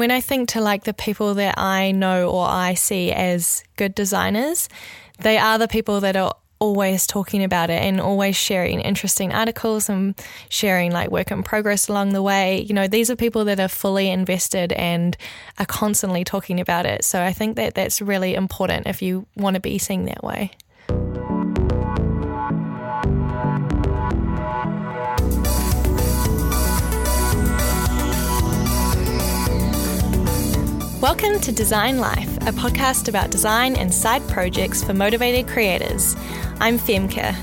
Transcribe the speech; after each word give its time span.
When 0.00 0.10
I 0.10 0.22
think 0.22 0.48
to 0.50 0.62
like 0.62 0.84
the 0.84 0.94
people 0.94 1.34
that 1.34 1.58
I 1.58 1.92
know 1.92 2.30
or 2.30 2.48
I 2.48 2.72
see 2.72 3.12
as 3.12 3.62
good 3.76 3.94
designers, 3.94 4.66
they 5.18 5.36
are 5.36 5.58
the 5.58 5.68
people 5.68 6.00
that 6.00 6.16
are 6.16 6.32
always 6.58 7.06
talking 7.06 7.44
about 7.44 7.68
it 7.68 7.82
and 7.82 8.00
always 8.00 8.34
sharing 8.34 8.80
interesting 8.80 9.30
articles 9.30 9.90
and 9.90 10.14
sharing 10.48 10.90
like 10.90 11.10
work 11.10 11.30
in 11.30 11.42
progress 11.42 11.88
along 11.88 12.14
the 12.14 12.22
way. 12.22 12.62
You 12.62 12.72
know, 12.72 12.86
these 12.86 13.10
are 13.10 13.14
people 13.14 13.44
that 13.44 13.60
are 13.60 13.68
fully 13.68 14.08
invested 14.08 14.72
and 14.72 15.18
are 15.58 15.66
constantly 15.66 16.24
talking 16.24 16.60
about 16.60 16.86
it. 16.86 17.04
So 17.04 17.22
I 17.22 17.34
think 17.34 17.56
that 17.56 17.74
that's 17.74 18.00
really 18.00 18.34
important 18.34 18.86
if 18.86 19.02
you 19.02 19.26
want 19.36 19.56
to 19.56 19.60
be 19.60 19.76
seen 19.76 20.06
that 20.06 20.24
way. 20.24 20.52
Welcome 31.00 31.40
to 31.40 31.50
Design 31.50 31.96
Life, 31.98 32.36
a 32.42 32.52
podcast 32.52 33.08
about 33.08 33.30
design 33.30 33.74
and 33.74 33.92
side 33.92 34.20
projects 34.28 34.84
for 34.84 34.92
motivated 34.92 35.48
creators. 35.48 36.14
I'm 36.58 36.78
Femke. 36.78 37.34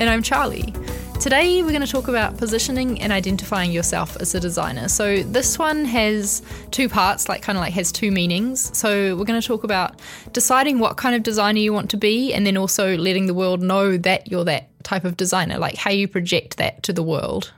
And 0.00 0.08
I'm 0.08 0.22
Charlie. 0.22 0.72
Today 1.20 1.62
we're 1.62 1.68
going 1.68 1.82
to 1.82 1.86
talk 1.86 2.08
about 2.08 2.38
positioning 2.38 3.02
and 3.02 3.12
identifying 3.12 3.72
yourself 3.72 4.16
as 4.22 4.34
a 4.34 4.40
designer. 4.40 4.88
So 4.88 5.22
this 5.22 5.58
one 5.58 5.84
has 5.84 6.40
two 6.70 6.88
parts, 6.88 7.28
like 7.28 7.42
kind 7.42 7.58
of 7.58 7.60
like 7.60 7.74
has 7.74 7.92
two 7.92 8.10
meanings. 8.10 8.74
So 8.74 9.14
we're 9.16 9.26
going 9.26 9.38
to 9.38 9.46
talk 9.46 9.64
about 9.64 10.00
deciding 10.32 10.78
what 10.78 10.96
kind 10.96 11.14
of 11.14 11.22
designer 11.22 11.58
you 11.58 11.74
want 11.74 11.90
to 11.90 11.98
be 11.98 12.32
and 12.32 12.46
then 12.46 12.56
also 12.56 12.96
letting 12.96 13.26
the 13.26 13.34
world 13.34 13.60
know 13.60 13.98
that 13.98 14.30
you're 14.30 14.46
that 14.46 14.70
type 14.82 15.04
of 15.04 15.18
designer, 15.18 15.58
like 15.58 15.74
how 15.74 15.90
you 15.90 16.08
project 16.08 16.56
that 16.56 16.82
to 16.84 16.92
the 16.94 17.02
world. 17.02 17.52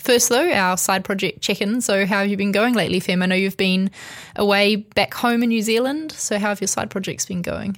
First, 0.00 0.30
though, 0.30 0.50
our 0.50 0.78
side 0.78 1.04
project 1.04 1.42
check 1.42 1.60
in. 1.60 1.82
So, 1.82 2.06
how 2.06 2.20
have 2.20 2.28
you 2.28 2.36
been 2.38 2.52
going 2.52 2.72
lately, 2.74 3.00
Fem? 3.00 3.22
I 3.22 3.26
know 3.26 3.34
you've 3.34 3.58
been 3.58 3.90
away 4.34 4.76
back 4.76 5.12
home 5.12 5.42
in 5.42 5.50
New 5.50 5.60
Zealand. 5.60 6.12
So, 6.12 6.38
how 6.38 6.48
have 6.48 6.60
your 6.60 6.68
side 6.68 6.88
projects 6.88 7.26
been 7.26 7.42
going? 7.42 7.76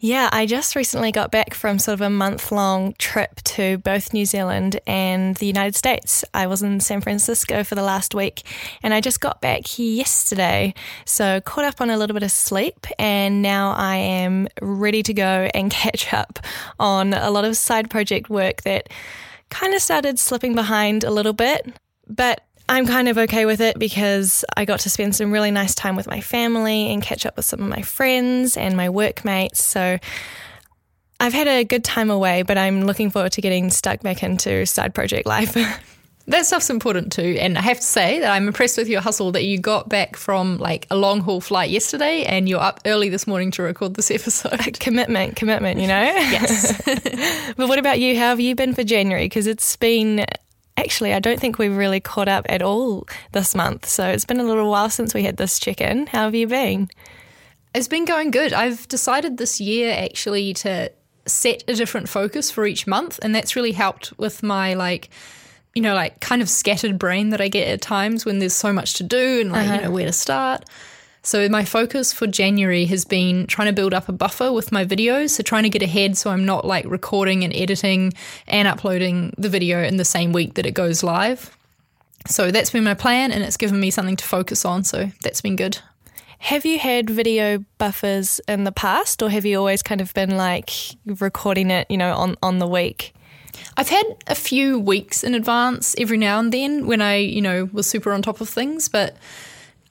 Yeah, 0.00 0.28
I 0.32 0.46
just 0.46 0.74
recently 0.74 1.12
got 1.12 1.30
back 1.30 1.54
from 1.54 1.78
sort 1.78 1.94
of 1.94 2.00
a 2.00 2.10
month 2.10 2.50
long 2.50 2.94
trip 2.98 3.36
to 3.44 3.78
both 3.78 4.12
New 4.12 4.26
Zealand 4.26 4.80
and 4.84 5.36
the 5.36 5.46
United 5.46 5.76
States. 5.76 6.24
I 6.34 6.48
was 6.48 6.60
in 6.64 6.80
San 6.80 7.00
Francisco 7.00 7.62
for 7.62 7.76
the 7.76 7.84
last 7.84 8.12
week 8.12 8.42
and 8.82 8.92
I 8.92 9.00
just 9.00 9.20
got 9.20 9.40
back 9.40 9.78
yesterday. 9.78 10.74
So, 11.04 11.40
caught 11.42 11.64
up 11.64 11.80
on 11.80 11.90
a 11.90 11.96
little 11.96 12.14
bit 12.14 12.24
of 12.24 12.32
sleep 12.32 12.88
and 12.98 13.40
now 13.40 13.70
I 13.70 13.94
am 13.94 14.48
ready 14.60 15.04
to 15.04 15.14
go 15.14 15.48
and 15.54 15.70
catch 15.70 16.12
up 16.12 16.40
on 16.80 17.14
a 17.14 17.30
lot 17.30 17.44
of 17.44 17.56
side 17.56 17.88
project 17.88 18.28
work 18.28 18.62
that 18.62 18.88
kind 19.52 19.74
of 19.74 19.82
started 19.82 20.18
slipping 20.18 20.54
behind 20.54 21.04
a 21.04 21.10
little 21.10 21.34
bit, 21.34 21.66
but 22.08 22.42
I'm 22.68 22.86
kind 22.86 23.08
of 23.08 23.18
okay 23.18 23.44
with 23.44 23.60
it 23.60 23.78
because 23.78 24.44
I 24.56 24.64
got 24.64 24.80
to 24.80 24.90
spend 24.90 25.14
some 25.14 25.30
really 25.30 25.50
nice 25.50 25.74
time 25.74 25.94
with 25.94 26.06
my 26.06 26.20
family 26.20 26.90
and 26.92 27.02
catch 27.02 27.26
up 27.26 27.36
with 27.36 27.44
some 27.44 27.60
of 27.60 27.68
my 27.68 27.82
friends 27.82 28.56
and 28.56 28.76
my 28.76 28.88
workmates. 28.88 29.62
So 29.62 29.98
I've 31.20 31.34
had 31.34 31.48
a 31.48 31.64
good 31.64 31.84
time 31.84 32.10
away, 32.10 32.42
but 32.42 32.56
I'm 32.56 32.84
looking 32.84 33.10
forward 33.10 33.32
to 33.32 33.40
getting 33.42 33.68
stuck 33.70 34.00
back 34.00 34.22
into 34.22 34.64
side 34.64 34.94
project 34.94 35.26
life. 35.26 35.56
That 36.26 36.46
stuff's 36.46 36.70
important 36.70 37.12
too. 37.12 37.36
And 37.40 37.58
I 37.58 37.62
have 37.62 37.78
to 37.78 37.86
say 37.86 38.20
that 38.20 38.30
I'm 38.30 38.46
impressed 38.46 38.78
with 38.78 38.88
your 38.88 39.00
hustle 39.00 39.32
that 39.32 39.44
you 39.44 39.58
got 39.58 39.88
back 39.88 40.16
from 40.16 40.58
like 40.58 40.86
a 40.90 40.96
long 40.96 41.20
haul 41.20 41.40
flight 41.40 41.70
yesterday 41.70 42.24
and 42.24 42.48
you're 42.48 42.60
up 42.60 42.80
early 42.86 43.08
this 43.08 43.26
morning 43.26 43.50
to 43.52 43.62
record 43.62 43.94
this 43.94 44.10
episode. 44.10 44.78
commitment, 44.78 45.36
commitment, 45.36 45.80
you 45.80 45.88
know? 45.88 46.00
Yes. 46.00 46.80
but 47.56 47.68
what 47.68 47.78
about 47.78 47.98
you? 47.98 48.16
How 48.16 48.28
have 48.28 48.40
you 48.40 48.54
been 48.54 48.74
for 48.74 48.84
January? 48.84 49.24
Because 49.24 49.46
it's 49.46 49.76
been 49.76 50.24
actually, 50.76 51.12
I 51.12 51.18
don't 51.18 51.40
think 51.40 51.58
we've 51.58 51.76
really 51.76 52.00
caught 52.00 52.28
up 52.28 52.46
at 52.48 52.62
all 52.62 53.06
this 53.32 53.54
month. 53.54 53.86
So 53.86 54.06
it's 54.08 54.24
been 54.24 54.40
a 54.40 54.44
little 54.44 54.70
while 54.70 54.90
since 54.90 55.14
we 55.14 55.24
had 55.24 55.36
this 55.36 55.58
check 55.58 55.80
in. 55.80 56.06
How 56.06 56.24
have 56.24 56.34
you 56.34 56.46
been? 56.46 56.88
It's 57.74 57.88
been 57.88 58.04
going 58.04 58.30
good. 58.30 58.52
I've 58.52 58.86
decided 58.88 59.38
this 59.38 59.60
year 59.60 59.92
actually 59.92 60.54
to 60.54 60.92
set 61.26 61.64
a 61.68 61.74
different 61.74 62.08
focus 62.08 62.50
for 62.50 62.66
each 62.66 62.86
month. 62.86 63.18
And 63.22 63.34
that's 63.34 63.56
really 63.56 63.72
helped 63.72 64.16
with 64.18 64.42
my 64.42 64.74
like, 64.74 65.08
you 65.74 65.82
know, 65.82 65.94
like 65.94 66.20
kind 66.20 66.42
of 66.42 66.48
scattered 66.48 66.98
brain 66.98 67.30
that 67.30 67.40
I 67.40 67.48
get 67.48 67.68
at 67.68 67.80
times 67.80 68.24
when 68.24 68.38
there's 68.38 68.54
so 68.54 68.72
much 68.72 68.94
to 68.94 69.02
do 69.02 69.40
and 69.40 69.52
like, 69.52 69.66
uh-huh. 69.66 69.74
you 69.74 69.80
know, 69.82 69.90
where 69.90 70.06
to 70.06 70.12
start. 70.12 70.64
So 71.24 71.48
my 71.48 71.64
focus 71.64 72.12
for 72.12 72.26
January 72.26 72.84
has 72.86 73.04
been 73.04 73.46
trying 73.46 73.68
to 73.68 73.72
build 73.72 73.94
up 73.94 74.08
a 74.08 74.12
buffer 74.12 74.52
with 74.52 74.72
my 74.72 74.84
videos. 74.84 75.30
So 75.30 75.42
trying 75.42 75.62
to 75.62 75.68
get 75.68 75.82
ahead 75.82 76.16
so 76.16 76.30
I'm 76.30 76.44
not 76.44 76.66
like 76.66 76.84
recording 76.86 77.44
and 77.44 77.54
editing 77.54 78.12
and 78.48 78.66
uploading 78.66 79.32
the 79.38 79.48
video 79.48 79.82
in 79.82 79.98
the 79.98 80.04
same 80.04 80.32
week 80.32 80.54
that 80.54 80.66
it 80.66 80.72
goes 80.72 81.02
live. 81.02 81.56
So 82.26 82.50
that's 82.50 82.70
been 82.70 82.84
my 82.84 82.94
plan 82.94 83.30
and 83.30 83.42
it's 83.42 83.56
given 83.56 83.78
me 83.78 83.90
something 83.90 84.16
to 84.16 84.24
focus 84.24 84.64
on. 84.64 84.82
So 84.84 85.10
that's 85.22 85.40
been 85.40 85.56
good. 85.56 85.78
Have 86.38 86.66
you 86.66 86.80
had 86.80 87.08
video 87.08 87.64
buffers 87.78 88.40
in 88.48 88.64
the 88.64 88.72
past 88.72 89.22
or 89.22 89.30
have 89.30 89.44
you 89.44 89.58
always 89.58 89.80
kind 89.80 90.00
of 90.00 90.12
been 90.14 90.36
like 90.36 90.70
recording 91.06 91.70
it, 91.70 91.88
you 91.88 91.96
know, 91.96 92.14
on, 92.14 92.36
on 92.42 92.58
the 92.58 92.66
week? 92.66 93.14
I've 93.76 93.88
had 93.88 94.04
a 94.26 94.34
few 94.34 94.78
weeks 94.78 95.24
in 95.24 95.34
advance 95.34 95.94
every 95.98 96.18
now 96.18 96.38
and 96.38 96.52
then 96.52 96.86
when 96.86 97.00
I, 97.00 97.16
you 97.16 97.40
know, 97.40 97.68
was 97.72 97.86
super 97.86 98.12
on 98.12 98.22
top 98.22 98.40
of 98.40 98.48
things, 98.48 98.88
but 98.88 99.16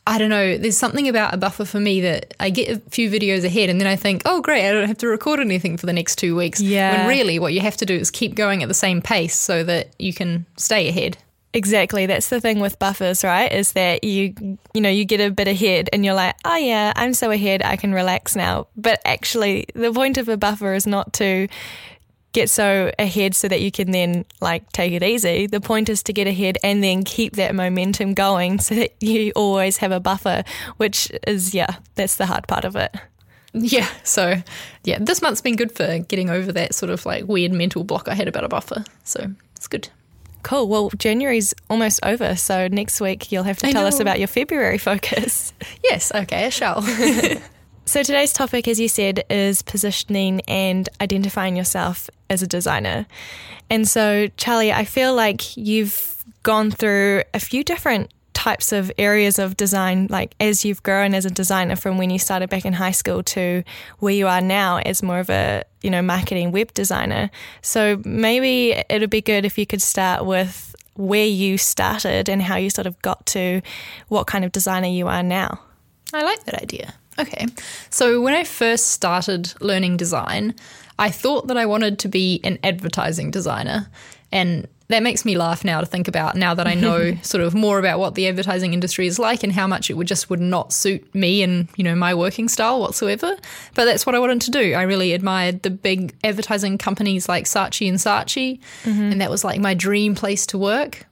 I 0.07 0.17
don't 0.17 0.29
know, 0.29 0.57
there's 0.57 0.77
something 0.77 1.07
about 1.07 1.33
a 1.33 1.37
buffer 1.37 1.63
for 1.63 1.79
me 1.79 2.01
that 2.01 2.33
I 2.39 2.49
get 2.49 2.69
a 2.69 2.79
few 2.89 3.09
videos 3.09 3.43
ahead 3.43 3.69
and 3.69 3.79
then 3.79 3.87
I 3.87 3.95
think, 3.95 4.23
oh, 4.25 4.41
great, 4.41 4.67
I 4.67 4.71
don't 4.71 4.87
have 4.87 4.97
to 4.99 5.07
record 5.07 5.39
anything 5.39 5.77
for 5.77 5.85
the 5.85 5.93
next 5.93 6.15
two 6.15 6.35
weeks. 6.35 6.59
Yeah. 6.59 7.05
When 7.05 7.07
really 7.07 7.37
what 7.37 7.53
you 7.53 7.61
have 7.61 7.77
to 7.77 7.85
do 7.85 7.95
is 7.95 8.09
keep 8.09 8.33
going 8.33 8.63
at 8.63 8.67
the 8.67 8.73
same 8.73 9.01
pace 9.01 9.39
so 9.39 9.63
that 9.63 9.89
you 9.99 10.13
can 10.13 10.45
stay 10.57 10.89
ahead. 10.89 11.17
Exactly. 11.53 12.05
That's 12.05 12.29
the 12.29 12.39
thing 12.39 12.61
with 12.61 12.79
buffers, 12.79 13.23
right? 13.23 13.51
Is 13.51 13.73
that 13.73 14.03
you, 14.03 14.57
you 14.73 14.81
know, 14.81 14.89
you 14.89 15.05
get 15.05 15.19
a 15.19 15.29
bit 15.29 15.47
ahead 15.47 15.89
and 15.91 16.05
you're 16.05 16.13
like, 16.13 16.35
oh 16.45 16.55
yeah, 16.55 16.93
I'm 16.95 17.13
so 17.13 17.29
ahead, 17.29 17.61
I 17.61 17.75
can 17.75 17.93
relax 17.93 18.35
now. 18.35 18.67
But 18.77 19.01
actually, 19.05 19.65
the 19.75 19.91
point 19.91 20.17
of 20.17 20.29
a 20.29 20.38
buffer 20.38 20.73
is 20.73 20.88
not 20.88 21.13
to 21.13 21.47
get 22.34 22.50
so 22.50 22.92
ahead 22.97 23.36
so 23.36 23.47
that 23.47 23.62
you 23.62 23.72
can 23.72 23.92
then 23.92 24.25
like 24.40 24.69
take 24.72 24.94
it 24.94 25.03
easy. 25.03 25.47
The 25.47 25.62
point 25.62 25.90
is 25.90 26.03
to 26.03 26.14
get 26.14 26.28
ahead 26.28 26.58
and 26.64 26.84
then 26.84 27.03
keep 27.03 27.36
that 27.36 27.53
momentum 27.56 28.14
going 28.14 28.59
so 28.59 28.75
that 28.75 28.94
you 29.02 29.31
always 29.36 29.78
have 29.78 29.92
a 29.92 30.00
buffer, 30.00 30.44
which 30.78 31.12
is, 31.28 31.53
yeah, 31.53 31.75
that's 31.96 32.16
the 32.16 32.25
hard 32.25 32.47
part 32.47 32.66
of 32.66 32.75
it. 32.75 32.96
Yeah. 33.53 33.90
So, 34.03 34.42
yeah, 34.84 35.00
this 35.02 35.22
month's 35.22 35.42
been 35.42 35.58
good 35.58 35.74
for 35.74 36.00
getting 36.00 36.30
over 36.30 36.52
that 36.53 36.74
sort 36.74 36.90
of 36.90 37.06
like 37.06 37.28
weird 37.28 37.52
mental 37.52 37.84
block 37.84 38.08
I 38.08 38.14
had 38.14 38.28
about 38.28 38.46
a 38.46 38.50
buffer. 38.50 38.86
So, 39.03 39.31
it's 39.58 39.68
good. 39.68 39.90
Cool. 40.44 40.68
Well, 40.69 40.90
January's 40.98 41.53
almost 41.69 42.00
over. 42.03 42.36
So, 42.38 42.68
next 42.69 43.02
week 43.02 43.31
you'll 43.31 43.44
have 43.44 43.58
to 43.58 43.68
I 43.68 43.72
tell 43.74 43.81
know. 43.81 43.90
us 43.90 44.00
about 44.00 44.19
your 44.19 44.30
February 44.30 44.78
focus. 44.78 45.52
yes. 45.84 46.13
Okay, 46.16 46.46
I 46.46 46.50
shall. 46.50 46.81
So, 47.91 48.03
today's 48.03 48.31
topic, 48.31 48.69
as 48.69 48.79
you 48.79 48.88
said, 48.88 49.25
is 49.29 49.63
positioning 49.63 50.40
and 50.47 50.88
identifying 51.02 51.57
yourself 51.57 52.09
as 52.29 52.41
a 52.41 52.47
designer. 52.47 53.06
And 53.69 53.85
so, 53.85 54.29
Charlie, 54.38 54.72
I 54.72 54.85
feel 54.85 55.13
like 55.13 55.57
you've 55.57 56.24
gone 56.44 56.72
through 56.72 57.24
a 57.34 57.40
few 57.41 57.66
different 57.66 58.09
types 58.31 58.72
of 58.72 58.94
areas 58.97 59.40
of 59.40 59.57
design, 59.57 60.07
like 60.09 60.35
as 60.40 60.63
you've 60.63 60.81
grown 60.84 61.13
as 61.13 61.25
a 61.25 61.30
designer 61.30 61.75
from 61.75 61.97
when 61.97 62.09
you 62.09 62.18
started 62.18 62.50
back 62.50 62.63
in 62.63 62.72
high 62.72 62.91
school 62.91 63.24
to 63.24 63.62
where 64.00 64.13
you 64.13 64.25
are 64.25 64.40
now 64.40 64.78
as 64.78 65.03
more 65.03 65.19
of 65.19 65.30
a, 65.30 65.66
you 65.81 65.90
know, 65.90 66.01
marketing 66.01 66.53
web 66.53 66.74
designer. 66.74 67.30
So, 67.62 68.01
maybe 68.06 68.72
it'd 68.90 69.09
be 69.09 69.22
good 69.22 69.44
if 69.44 69.57
you 69.57 69.66
could 69.66 69.81
start 69.81 70.25
with 70.25 70.74
where 70.94 71.28
you 71.28 71.57
started 71.57 72.30
and 72.30 72.41
how 72.41 72.56
you 72.56 72.69
sort 72.69 72.88
of 72.88 72.97
got 73.01 73.25
to 73.25 73.62
what 74.07 74.28
kind 74.28 74.46
of 74.46 74.53
designer 74.53 74.88
you 74.88 75.09
are 75.09 75.24
now. 75.24 75.59
I 76.13 76.24
like 76.24 76.46
that 76.46 76.62
idea. 76.62 76.94
Okay. 77.19 77.45
So 77.89 78.22
when 78.22 78.33
I 78.33 78.44
first 78.44 78.88
started 78.88 79.53
learning 79.61 79.97
design, 79.97 80.55
I 80.97 81.09
thought 81.09 81.47
that 81.47 81.57
I 81.57 81.66
wanted 81.66 81.99
to 81.99 82.07
be 82.07 82.39
an 82.44 82.59
advertising 82.63 83.31
designer. 83.31 83.88
And 84.31 84.67
that 84.91 85.03
makes 85.03 85.25
me 85.25 85.38
laugh 85.38 85.66
now 85.66 85.79
to 85.79 85.85
think 85.85 86.07
about 86.07 86.35
now 86.35 86.53
that 86.53 86.67
I 86.67 86.73
know 86.73 87.16
sort 87.21 87.44
of 87.44 87.55
more 87.55 87.79
about 87.79 88.00
what 88.00 88.16
the 88.16 88.27
advertising 88.27 88.73
industry 88.73 89.07
is 89.07 89.17
like 89.17 89.44
and 89.44 89.51
how 89.51 89.66
much 89.67 89.89
it 89.89 89.95
would 89.95 90.07
just 90.07 90.29
would 90.29 90.39
not 90.39 90.71
suit 90.73 91.13
me 91.15 91.41
and 91.41 91.68
you 91.75 91.83
know 91.83 91.95
my 91.95 92.13
working 92.13 92.47
style 92.47 92.80
whatsoever 92.80 93.36
but 93.74 93.86
that's 93.86 94.06
what 94.06 94.15
I 94.15 94.19
wanted 94.19 94.41
to 94.41 94.51
do 94.51 94.74
I 94.74 94.83
really 94.83 95.13
admired 95.13 95.63
the 95.63 95.69
big 95.69 96.13
advertising 96.24 96.77
companies 96.77 97.27
like 97.30 97.45
Saatchi 97.45 97.88
and 97.88 97.97
Saatchi 97.97 98.59
mm-hmm. 98.83 99.12
and 99.12 99.21
that 99.21 99.30
was 99.30 99.44
like 99.44 99.59
my 99.59 99.74
dream 99.74 100.13
place 100.13 100.45
to 100.47 100.57
work 100.57 101.06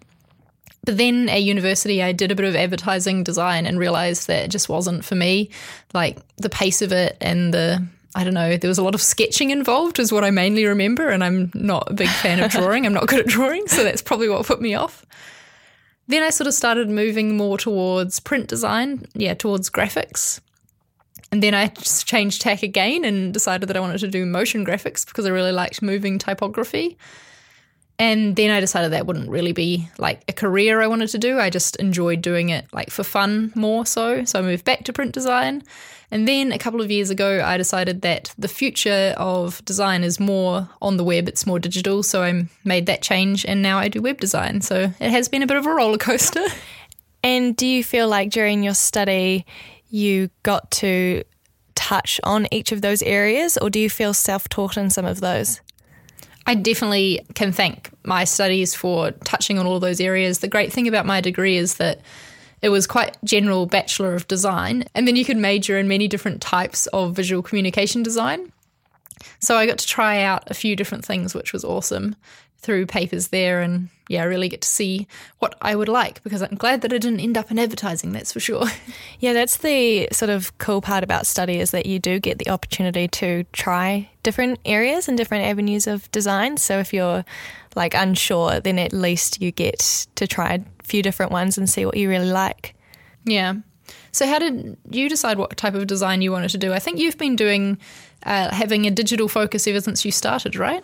but 0.85 0.97
then 0.97 1.29
at 1.29 1.43
university, 1.43 2.01
I 2.01 2.11
did 2.11 2.31
a 2.31 2.35
bit 2.35 2.45
of 2.45 2.55
advertising 2.55 3.23
design 3.23 3.65
and 3.65 3.77
realized 3.77 4.27
that 4.27 4.45
it 4.45 4.47
just 4.49 4.69
wasn't 4.69 5.03
for 5.03 5.15
me. 5.15 5.49
Like 5.93 6.17
the 6.37 6.49
pace 6.49 6.81
of 6.81 6.91
it 6.91 7.17
and 7.19 7.53
the, 7.53 7.85
I 8.15 8.23
don't 8.23 8.33
know, 8.33 8.57
there 8.57 8.69
was 8.69 8.77
a 8.77 8.83
lot 8.83 8.95
of 8.95 9.01
sketching 9.01 9.49
involved, 9.49 9.99
is 9.99 10.11
what 10.11 10.23
I 10.23 10.31
mainly 10.31 10.65
remember. 10.65 11.09
And 11.09 11.23
I'm 11.23 11.51
not 11.53 11.91
a 11.91 11.93
big 11.93 12.07
fan 12.07 12.39
of 12.39 12.51
drawing. 12.51 12.85
I'm 12.85 12.93
not 12.93 13.07
good 13.07 13.19
at 13.19 13.27
drawing. 13.27 13.67
So 13.67 13.83
that's 13.83 14.01
probably 14.01 14.29
what 14.29 14.45
put 14.45 14.61
me 14.61 14.73
off. 14.73 15.05
Then 16.07 16.23
I 16.23 16.31
sort 16.31 16.47
of 16.47 16.53
started 16.53 16.89
moving 16.89 17.37
more 17.37 17.57
towards 17.57 18.19
print 18.19 18.47
design, 18.47 19.05
yeah, 19.13 19.35
towards 19.35 19.69
graphics. 19.69 20.39
And 21.31 21.43
then 21.43 21.53
I 21.53 21.67
just 21.67 22.07
changed 22.07 22.41
tack 22.41 22.63
again 22.63 23.05
and 23.05 23.31
decided 23.31 23.69
that 23.69 23.77
I 23.77 23.79
wanted 23.79 23.99
to 23.99 24.07
do 24.07 24.25
motion 24.25 24.65
graphics 24.65 25.05
because 25.05 25.27
I 25.27 25.29
really 25.29 25.51
liked 25.51 25.83
moving 25.83 26.17
typography. 26.17 26.97
And 28.00 28.38
then 28.38 28.50
I 28.50 28.62
decided 28.62 28.94
that 28.94 29.06
wouldn't 29.06 29.30
really 29.30 29.51
be 29.51 29.90
like 29.98 30.24
a 30.30 30.34
career 30.34 30.81
I 30.81 30.88
wanted 30.88 31.10
to 31.10 31.18
do. 31.18 31.38
I 31.38 31.50
just 31.50 31.75
enjoyed 31.75 32.22
doing 32.22 32.48
it 32.48 32.66
like 32.72 32.90
for 32.90 33.04
fun 33.04 33.51
more 33.56 33.86
so. 33.86 34.24
So 34.24 34.40
I 34.40 34.42
moved 34.42 34.63
back 34.63 34.86
to 34.86 34.94
print 34.94 35.12
design. 35.12 35.63
And 36.10 36.28
then 36.28 36.54
a 36.54 36.57
couple 36.57 36.81
of 36.81 36.90
years 36.90 37.10
ago, 37.10 37.44
I 37.46 37.57
decided 37.57 38.01
that 38.01 38.34
the 38.38 38.48
future 38.48 39.13
of 39.18 39.63
design 39.66 40.04
is 40.04 40.19
more 40.19 40.68
on 40.81 40.98
the 40.98 41.04
web, 41.04 41.28
it's 41.28 41.46
more 41.46 41.60
digital. 41.60 42.01
So 42.01 42.24
I 42.24 42.46
made 42.63 42.86
that 42.86 43.01
change 43.01 43.46
and 43.46 43.62
now 43.62 43.78
I 43.78 43.90
do 43.90 44.01
web 44.01 44.19
design. 44.19 44.62
So 44.62 44.92
it 45.00 45.12
has 45.12 45.28
been 45.28 45.44
a 45.44 45.48
bit 45.48 45.57
of 45.57 45.66
a 45.66 45.74
roller 45.74 45.98
coaster. 45.98 46.46
And 47.22 47.56
do 47.56 47.68
you 47.68 47.84
feel 47.84 48.07
like 48.07 48.30
during 48.31 48.63
your 48.63 48.74
study 48.74 49.46
you 49.90 50.30
got 50.44 50.72
to 50.72 51.24
touch 51.75 52.19
on 52.24 52.48
each 52.51 52.72
of 52.72 52.81
those 52.81 53.01
areas, 53.01 53.57
or 53.57 53.69
do 53.69 53.80
you 53.80 53.90
feel 53.90 54.13
self 54.13 54.48
taught 54.48 54.78
in 54.78 54.90
some 54.90 55.06
of 55.06 55.19
those? 55.19 55.62
I 56.50 56.56
definitely 56.56 57.24
can 57.36 57.51
thank 57.51 57.92
my 58.04 58.24
studies 58.24 58.74
for 58.74 59.12
touching 59.12 59.60
on 59.60 59.68
all 59.68 59.80
those 59.80 60.01
areas. 60.01 60.40
The 60.40 60.48
great 60.48 60.74
thing 60.74 60.88
about 60.88 61.06
my 61.06 61.22
degree 61.22 61.57
is 61.57 61.75
that 61.75 62.01
it 62.63 62.69
was 62.69 62.88
quite 62.88 63.16
general 63.24 63.68
bachelor 63.68 64.16
of 64.16 64.28
design 64.28 64.84
and 64.96 65.07
then 65.07 65.16
you 65.16 65.25
could 65.25 65.38
major 65.38 65.78
in 65.78 65.88
many 65.88 66.07
different 66.07 66.42
types 66.42 66.88
of 66.88 67.16
visual 67.16 67.44
communication 67.44 68.04
design 68.04 68.51
so 69.40 69.56
i 69.56 69.66
got 69.66 69.78
to 69.78 69.88
try 69.88 70.22
out 70.22 70.44
a 70.51 70.54
few 70.54 70.75
different 70.75 71.06
things 71.06 71.34
which 71.34 71.54
was 71.54 71.63
awesome 71.63 72.16
through 72.61 72.85
papers 72.85 73.29
there 73.29 73.61
and 73.61 73.89
yeah, 74.09 74.23
I 74.23 74.25
really 74.25 74.50
get 74.50 74.61
to 74.61 74.67
see 74.67 75.07
what 75.38 75.56
I 75.61 75.75
would 75.75 75.88
like 75.88 76.23
because 76.23 76.41
I'm 76.41 76.56
glad 76.56 76.81
that 76.81 76.91
I 76.91 76.97
didn't 76.97 77.19
end 77.19 77.38
up 77.38 77.51
in 77.51 77.59
advertising, 77.59 78.11
that's 78.11 78.33
for 78.33 78.39
sure. 78.39 78.65
Yeah, 79.19 79.33
that's 79.33 79.57
the 79.57 80.07
sort 80.11 80.29
of 80.29 80.57
cool 80.59 80.81
part 80.81 81.03
about 81.03 81.27
study 81.27 81.59
is 81.59 81.71
that 81.71 81.85
you 81.85 82.00
do 82.00 82.19
get 82.19 82.39
the 82.39 82.50
opportunity 82.50 83.07
to 83.09 83.44
try 83.51 84.09
different 84.23 84.59
areas 84.65 85.07
and 85.07 85.17
different 85.17 85.44
avenues 85.44 85.88
of 85.88 86.09
design. 86.11 86.57
So 86.57 86.79
if 86.79 86.94
you're 86.94 87.25
like 87.75 87.94
unsure, 87.94 88.62
then 88.62 88.79
at 88.79 88.94
least 88.94 89.41
you 89.41 89.51
get 89.51 90.07
to 90.15 90.25
try 90.25 90.53
a 90.53 90.83
few 90.83 91.03
different 91.03 91.33
ones 91.33 91.57
and 91.57 91.69
see 91.69 91.85
what 91.85 91.97
you 91.97 92.09
really 92.09 92.31
like. 92.31 92.75
Yeah. 93.25 93.55
So 94.12 94.25
how 94.25 94.39
did 94.39 94.77
you 94.89 95.09
decide 95.09 95.38
what 95.38 95.55
type 95.57 95.75
of 95.75 95.85
design 95.85 96.21
you 96.21 96.31
wanted 96.31 96.50
to 96.51 96.57
do? 96.57 96.73
I 96.73 96.79
think 96.79 96.97
you've 96.97 97.17
been 97.17 97.35
doing 97.35 97.77
uh, 98.23 98.53
having 98.53 98.85
a 98.85 98.91
digital 98.91 99.27
focus 99.27 99.67
ever 99.67 99.81
since 99.81 100.05
you 100.05 100.12
started, 100.12 100.55
right? 100.55 100.83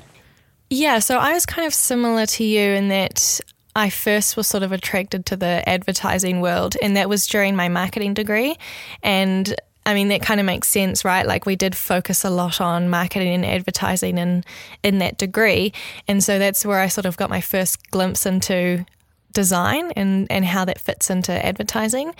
Yeah, 0.69 0.99
so 0.99 1.17
I 1.17 1.33
was 1.33 1.45
kind 1.45 1.67
of 1.67 1.73
similar 1.73 2.25
to 2.25 2.43
you 2.43 2.61
in 2.71 2.87
that 2.89 3.39
I 3.75 3.89
first 3.89 4.35
was 4.35 4.47
sort 4.47 4.63
of 4.63 4.71
attracted 4.71 5.25
to 5.27 5.35
the 5.35 5.67
advertising 5.67 6.41
world, 6.41 6.75
and 6.81 6.95
that 6.97 7.09
was 7.09 7.27
during 7.27 7.55
my 7.55 7.69
marketing 7.69 8.13
degree. 8.13 8.57
And 9.03 9.53
I 9.85 9.93
mean, 9.93 10.07
that 10.07 10.23
kind 10.23 10.39
of 10.39 10.45
makes 10.45 10.67
sense, 10.67 11.05
right? 11.05 11.27
Like, 11.27 11.45
we 11.45 11.55
did 11.55 11.75
focus 11.75 12.23
a 12.23 12.29
lot 12.31 12.59
on 12.59 12.89
marketing 12.89 13.35
and 13.35 13.45
advertising 13.45 14.17
in, 14.17 14.43
in 14.81 14.97
that 14.97 15.19
degree. 15.19 15.73
And 16.07 16.23
so 16.23 16.39
that's 16.39 16.65
where 16.65 16.79
I 16.79 16.87
sort 16.87 17.05
of 17.05 17.17
got 17.17 17.29
my 17.29 17.41
first 17.41 17.91
glimpse 17.91 18.25
into 18.25 18.85
design 19.33 19.91
and, 19.91 20.25
and 20.31 20.43
how 20.45 20.65
that 20.65 20.79
fits 20.79 21.11
into 21.11 21.45
advertising. 21.45 22.15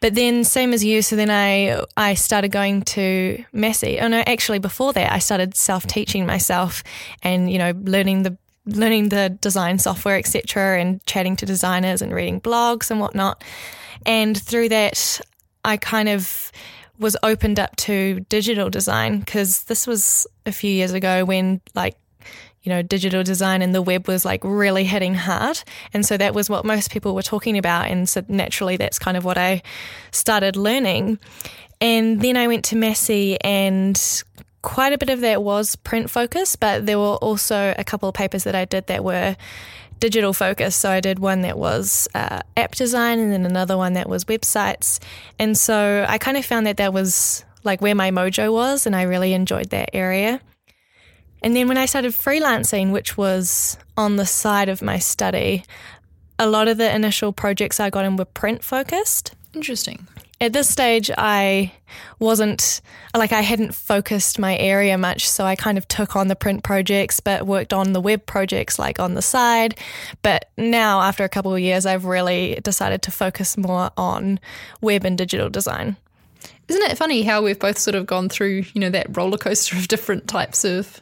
But 0.00 0.14
then, 0.14 0.44
same 0.44 0.72
as 0.74 0.84
you, 0.84 1.00
so 1.00 1.16
then 1.16 1.30
I 1.30 1.82
I 1.96 2.14
started 2.14 2.50
going 2.52 2.82
to 2.82 3.44
Massey. 3.52 3.98
Oh 3.98 4.08
no, 4.08 4.22
actually, 4.26 4.58
before 4.58 4.92
that, 4.92 5.10
I 5.12 5.18
started 5.18 5.56
self 5.56 5.86
teaching 5.86 6.26
myself, 6.26 6.82
and 7.22 7.50
you 7.50 7.58
know, 7.58 7.72
learning 7.82 8.22
the 8.22 8.36
learning 8.66 9.08
the 9.08 9.30
design 9.40 9.78
software, 9.78 10.18
etc., 10.18 10.80
and 10.80 11.04
chatting 11.06 11.36
to 11.36 11.46
designers 11.46 12.02
and 12.02 12.12
reading 12.12 12.40
blogs 12.40 12.90
and 12.90 13.00
whatnot. 13.00 13.42
And 14.04 14.40
through 14.40 14.68
that, 14.68 15.20
I 15.64 15.76
kind 15.76 16.08
of 16.08 16.52
was 16.98 17.16
opened 17.22 17.58
up 17.58 17.76
to 17.76 18.20
digital 18.28 18.70
design 18.70 19.20
because 19.20 19.64
this 19.64 19.86
was 19.86 20.26
a 20.46 20.52
few 20.52 20.70
years 20.70 20.92
ago 20.92 21.24
when 21.24 21.60
like 21.74 21.96
you 22.66 22.70
know, 22.70 22.82
digital 22.82 23.22
design 23.22 23.62
and 23.62 23.72
the 23.72 23.80
web 23.80 24.08
was 24.08 24.24
like 24.24 24.40
really 24.42 24.82
hitting 24.82 25.14
hard. 25.14 25.62
And 25.94 26.04
so 26.04 26.16
that 26.16 26.34
was 26.34 26.50
what 26.50 26.64
most 26.64 26.90
people 26.90 27.14
were 27.14 27.22
talking 27.22 27.56
about. 27.56 27.86
And 27.86 28.08
so 28.08 28.24
naturally, 28.26 28.76
that's 28.76 28.98
kind 28.98 29.16
of 29.16 29.24
what 29.24 29.38
I 29.38 29.62
started 30.10 30.56
learning. 30.56 31.20
And 31.80 32.20
then 32.20 32.36
I 32.36 32.48
went 32.48 32.64
to 32.66 32.76
Massey 32.76 33.40
and 33.42 33.96
quite 34.62 34.92
a 34.92 34.98
bit 34.98 35.10
of 35.10 35.20
that 35.20 35.44
was 35.44 35.76
print 35.76 36.10
focused, 36.10 36.58
but 36.58 36.86
there 36.86 36.98
were 36.98 37.14
also 37.14 37.72
a 37.78 37.84
couple 37.84 38.08
of 38.08 38.16
papers 38.16 38.42
that 38.42 38.56
I 38.56 38.64
did 38.64 38.88
that 38.88 39.04
were 39.04 39.36
digital 40.00 40.32
focused. 40.32 40.80
So 40.80 40.90
I 40.90 40.98
did 40.98 41.20
one 41.20 41.42
that 41.42 41.56
was 41.56 42.08
uh, 42.16 42.40
app 42.56 42.74
design 42.74 43.20
and 43.20 43.32
then 43.32 43.46
another 43.46 43.76
one 43.76 43.92
that 43.92 44.08
was 44.08 44.24
websites. 44.24 44.98
And 45.38 45.56
so 45.56 46.04
I 46.08 46.18
kind 46.18 46.36
of 46.36 46.44
found 46.44 46.66
that 46.66 46.78
that 46.78 46.92
was 46.92 47.44
like 47.62 47.80
where 47.80 47.94
my 47.94 48.10
mojo 48.10 48.52
was, 48.52 48.86
and 48.86 48.96
I 48.96 49.02
really 49.02 49.34
enjoyed 49.34 49.70
that 49.70 49.90
area. 49.92 50.40
And 51.46 51.54
then 51.54 51.68
when 51.68 51.78
I 51.78 51.86
started 51.86 52.10
freelancing, 52.10 52.90
which 52.90 53.16
was 53.16 53.78
on 53.96 54.16
the 54.16 54.26
side 54.26 54.68
of 54.68 54.82
my 54.82 54.98
study, 54.98 55.62
a 56.40 56.48
lot 56.48 56.66
of 56.66 56.76
the 56.76 56.92
initial 56.92 57.32
projects 57.32 57.78
I 57.78 57.88
got 57.88 58.04
in 58.04 58.16
were 58.16 58.24
print 58.24 58.64
focused. 58.64 59.32
Interesting. 59.54 60.08
At 60.40 60.52
this 60.52 60.68
stage, 60.68 61.08
I 61.16 61.70
wasn't 62.18 62.80
like 63.14 63.30
I 63.30 63.42
hadn't 63.42 63.76
focused 63.76 64.40
my 64.40 64.58
area 64.58 64.98
much, 64.98 65.28
so 65.28 65.44
I 65.44 65.54
kind 65.54 65.78
of 65.78 65.86
took 65.86 66.16
on 66.16 66.26
the 66.26 66.34
print 66.34 66.64
projects 66.64 67.20
but 67.20 67.46
worked 67.46 67.72
on 67.72 67.92
the 67.92 68.00
web 68.00 68.26
projects 68.26 68.76
like 68.76 68.98
on 68.98 69.14
the 69.14 69.22
side. 69.22 69.78
But 70.22 70.50
now, 70.56 71.00
after 71.00 71.22
a 71.22 71.28
couple 71.28 71.54
of 71.54 71.60
years, 71.60 71.86
I've 71.86 72.06
really 72.06 72.58
decided 72.64 73.02
to 73.02 73.12
focus 73.12 73.56
more 73.56 73.92
on 73.96 74.40
web 74.80 75.04
and 75.04 75.16
digital 75.16 75.48
design. 75.48 75.96
Isn't 76.66 76.90
it 76.90 76.98
funny 76.98 77.22
how 77.22 77.42
we've 77.42 77.58
both 77.58 77.78
sort 77.78 77.94
of 77.94 78.06
gone 78.06 78.28
through, 78.28 78.64
you 78.74 78.80
know, 78.80 78.90
that 78.90 79.16
roller 79.16 79.38
coaster 79.38 79.76
of 79.76 79.86
different 79.86 80.26
types 80.26 80.64
of 80.64 81.00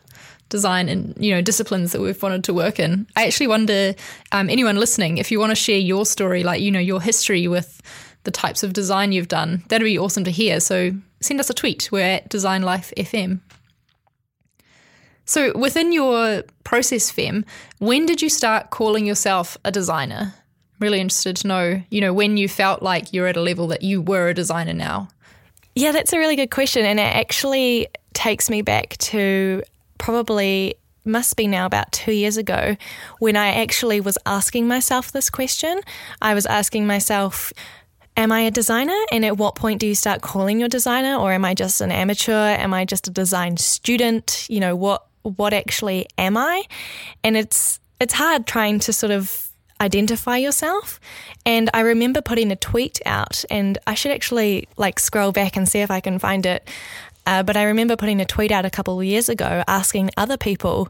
design 0.49 0.89
and 0.89 1.15
you 1.19 1.35
know 1.35 1.41
disciplines 1.41 1.93
that 1.93 2.01
we've 2.01 2.23
wanted 2.23 2.45
to 2.45 2.55
work 2.55 2.79
in. 2.79 3.07
I 3.17 3.27
actually 3.27 3.49
wonder 3.49 3.95
um, 4.33 4.49
anyone 4.49 4.77
listening 4.77 5.19
if 5.19 5.31
you 5.31 5.41
want 5.41 5.51
to 5.51 5.57
share 5.57 5.79
your 5.79 6.07
story, 6.07 6.43
like 6.43 6.61
you 6.61 6.71
know 6.71 6.81
your 6.81 7.01
history 7.01 7.49
with 7.49 7.81
the 8.25 8.31
types 8.31 8.63
of 8.63 8.73
design 8.73 9.13
you've 9.13 9.29
done. 9.29 9.63
That'd 9.69 9.85
be 9.85 9.99
awesome 9.99 10.25
to 10.25 10.31
hear. 10.31 10.61
So 10.61 10.93
send 11.21 11.41
us 11.41 11.51
a 11.51 11.55
tweet. 11.55 11.91
We're 11.93 12.05
at 12.05 12.29
Design 12.29 12.63
Life 12.63 12.93
FM. 12.97 13.41
So 15.27 15.57
within 15.57 15.93
your 15.93 16.43
process, 16.65 17.11
Fem, 17.11 17.45
when 17.79 18.07
did 18.07 18.21
you 18.21 18.29
start 18.29 18.71
calling 18.71 19.07
yourself 19.07 19.57
a 19.65 19.71
designer? 19.71 20.35
really 20.81 21.01
interested 21.01 21.37
to 21.37 21.47
know, 21.47 21.83
you 21.91 22.01
know, 22.01 22.13
when 22.13 22.37
you 22.37 22.49
felt 22.49 22.83
like 22.83 23.13
you're 23.13 23.27
at 23.27 23.37
a 23.37 23.41
level 23.41 23.67
that 23.69 23.83
you 23.83 24.03
were 24.03 24.29
a 24.29 24.35
designer 24.35 24.75
now. 24.75 25.09
Yeah, 25.75 25.93
that's 25.93 26.13
a 26.13 26.19
really 26.19 26.37
good 26.37 26.51
question. 26.51 26.85
And 26.85 27.01
it 27.01 27.03
actually 27.03 27.89
takes 28.13 28.49
me 28.49 28.63
back 28.63 28.97
to 28.99 29.63
probably 29.99 30.77
must 31.05 31.37
be 31.37 31.47
now 31.47 31.67
about 31.67 31.93
two 31.93 32.13
years 32.13 32.37
ago 32.37 32.77
when 33.19 33.37
I 33.37 33.49
actually 33.63 34.01
was 34.01 34.17
asking 34.25 34.67
myself 34.67 35.13
this 35.13 35.29
question. 35.31 35.81
I 36.23 36.35
was 36.35 36.47
asking 36.47 36.87
myself, 36.87 37.53
Am 38.17 38.31
I 38.31 38.43
a 38.43 38.51
designer? 38.53 38.97
And 39.11 39.25
at 39.25 39.39
what 39.39 39.57
point 39.57 39.81
do 39.81 39.89
you 39.89 39.95
start 39.97 40.23
calling 40.23 40.61
your 40.61 40.69
designer? 40.69 41.17
Or 41.17 41.33
am 41.33 41.45
I 41.45 41.53
just 41.53 41.81
an 41.81 41.91
amateur? 41.91 42.33
Am 42.33 42.73
I 42.73 42.85
just 42.85 43.09
a 43.09 43.11
design 43.11 43.57
student? 43.57 44.47
You 44.49 44.61
know, 44.61 44.77
what 44.77 45.05
what 45.23 45.53
actually 45.53 46.07
am 46.17 46.37
I? 46.37 46.63
And 47.25 47.37
it's 47.37 47.81
it's 48.01 48.15
hard 48.15 48.47
trying 48.47 48.79
to 48.81 48.93
sort 48.93 49.11
of 49.11 49.51
identify 49.81 50.37
yourself. 50.37 51.01
And 51.45 51.71
I 51.75 51.81
remember 51.81 52.21
putting 52.21 52.53
a 52.53 52.57
tweet 52.57 53.01
out, 53.05 53.45
and 53.51 53.79
I 53.87 53.95
should 53.95 54.13
actually 54.13 54.69
like 54.77 55.01
scroll 55.01 55.33
back 55.33 55.57
and 55.57 55.69
see 55.69 55.81
if 55.81 55.91
I 55.91 56.01
can 56.01 56.19
find 56.19 56.47
it. 56.47 56.69
Uh, 57.27 57.43
but 57.43 57.57
I 57.57 57.65
remember 57.65 57.97
putting 57.97 58.21
a 58.21 58.25
tweet 58.25 58.53
out 58.53 58.65
a 58.65 58.71
couple 58.71 58.99
of 58.99 59.05
years 59.05 59.29
ago 59.29 59.65
asking 59.67 60.11
other 60.17 60.37
people, 60.37 60.89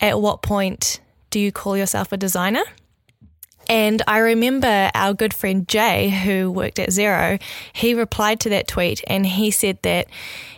at 0.00 0.20
what 0.20 0.42
point 0.42 1.00
do 1.30 1.38
you 1.38 1.52
call 1.52 1.76
yourself 1.76 2.12
a 2.12 2.16
designer? 2.16 2.62
And 3.68 4.02
I 4.06 4.18
remember 4.18 4.90
our 4.94 5.14
good 5.14 5.32
friend 5.32 5.66
Jay, 5.66 6.10
who 6.10 6.50
worked 6.50 6.78
at 6.78 6.90
Xero, 6.90 7.40
he 7.72 7.94
replied 7.94 8.40
to 8.40 8.50
that 8.50 8.68
tweet 8.68 9.02
and 9.06 9.26
he 9.26 9.50
said 9.50 9.78
that 9.82 10.08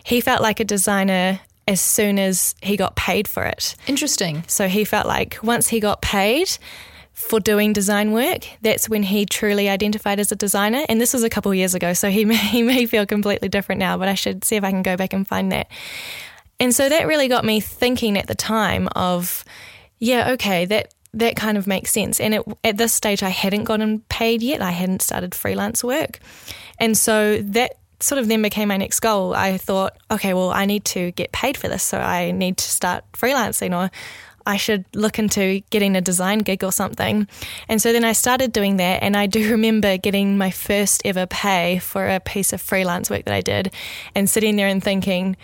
he 0.03 0.19
felt 0.21 0.41
like 0.41 0.59
a 0.59 0.65
designer 0.65 1.39
as 1.67 1.81
soon 1.81 2.19
as 2.19 2.55
he 2.61 2.77
got 2.77 2.95
paid 2.95 3.27
for 3.27 3.43
it. 3.43 3.75
Interesting. 3.87 4.43
So 4.47 4.67
he 4.67 4.85
felt 4.85 5.05
like 5.05 5.37
once 5.43 5.67
he 5.67 5.79
got 5.79 6.01
paid, 6.01 6.57
for 7.17 7.39
doing 7.39 7.73
design 7.73 8.11
work. 8.11 8.47
That's 8.61 8.87
when 8.87 9.01
he 9.01 9.25
truly 9.25 9.67
identified 9.67 10.19
as 10.19 10.31
a 10.31 10.35
designer. 10.35 10.85
And 10.87 11.01
this 11.01 11.13
was 11.13 11.23
a 11.23 11.31
couple 11.31 11.51
years 11.51 11.73
ago, 11.73 11.93
so 11.93 12.11
he 12.11 12.25
may, 12.31 12.37
he 12.37 12.61
may 12.61 12.85
feel 12.85 13.07
completely 13.07 13.49
different 13.49 13.79
now, 13.79 13.97
but 13.97 14.07
I 14.07 14.13
should 14.13 14.43
see 14.43 14.55
if 14.55 14.63
I 14.63 14.69
can 14.69 14.83
go 14.83 14.95
back 14.95 15.13
and 15.13 15.27
find 15.27 15.51
that. 15.51 15.67
And 16.59 16.75
so 16.75 16.87
that 16.87 17.07
really 17.07 17.27
got 17.27 17.43
me 17.43 17.59
thinking 17.59 18.19
at 18.19 18.27
the 18.27 18.35
time 18.35 18.87
of, 18.95 19.43
yeah, 19.97 20.31
okay, 20.33 20.65
that 20.65 20.93
that 21.13 21.35
kind 21.35 21.57
of 21.57 21.65
makes 21.65 21.89
sense. 21.89 22.19
And 22.19 22.35
it, 22.35 22.43
at 22.63 22.77
this 22.77 22.93
stage, 22.93 23.23
I 23.23 23.29
hadn't 23.29 23.63
gotten 23.63 24.01
paid 24.01 24.43
yet. 24.43 24.61
I 24.61 24.69
hadn't 24.69 25.01
started 25.01 25.33
freelance 25.33 25.83
work. 25.83 26.19
And 26.77 26.95
so 26.95 27.41
that 27.41 27.77
sort 27.99 28.19
of 28.19 28.27
then 28.27 28.43
became 28.43 28.67
my 28.67 28.77
next 28.77 28.99
goal. 28.99 29.33
I 29.33 29.57
thought, 29.57 29.97
okay, 30.11 30.35
well, 30.35 30.51
I 30.51 30.65
need 30.65 30.85
to 30.85 31.11
get 31.13 31.31
paid 31.31 31.57
for 31.57 31.67
this. 31.67 31.81
So 31.81 31.97
I 31.97 32.29
need 32.29 32.57
to 32.57 32.69
start 32.69 33.05
freelancing 33.13 33.75
or 33.75 33.89
I 34.47 34.55
should 34.55 34.85
look 34.95 35.19
into 35.19 35.61
getting 35.69 35.97
a 35.97 36.01
design 36.01 36.39
gig 36.39 36.63
or 36.63 36.71
something. 36.71 37.27
And 37.67 37.81
so 37.81 37.91
then 37.91 38.05
I 38.05 38.13
started 38.13 38.53
doing 38.53 38.77
that. 38.77 39.03
And 39.03 39.17
I 39.17 39.27
do 39.27 39.51
remember 39.51 39.97
getting 39.97 40.37
my 40.37 40.51
first 40.51 41.01
ever 41.05 41.25
pay 41.25 41.79
for 41.79 42.07
a 42.07 42.19
piece 42.21 42.53
of 42.53 42.61
freelance 42.61 43.09
work 43.09 43.25
that 43.25 43.33
I 43.33 43.41
did 43.41 43.73
and 44.15 44.29
sitting 44.29 44.55
there 44.55 44.67
and 44.67 44.81
thinking, 44.81 45.35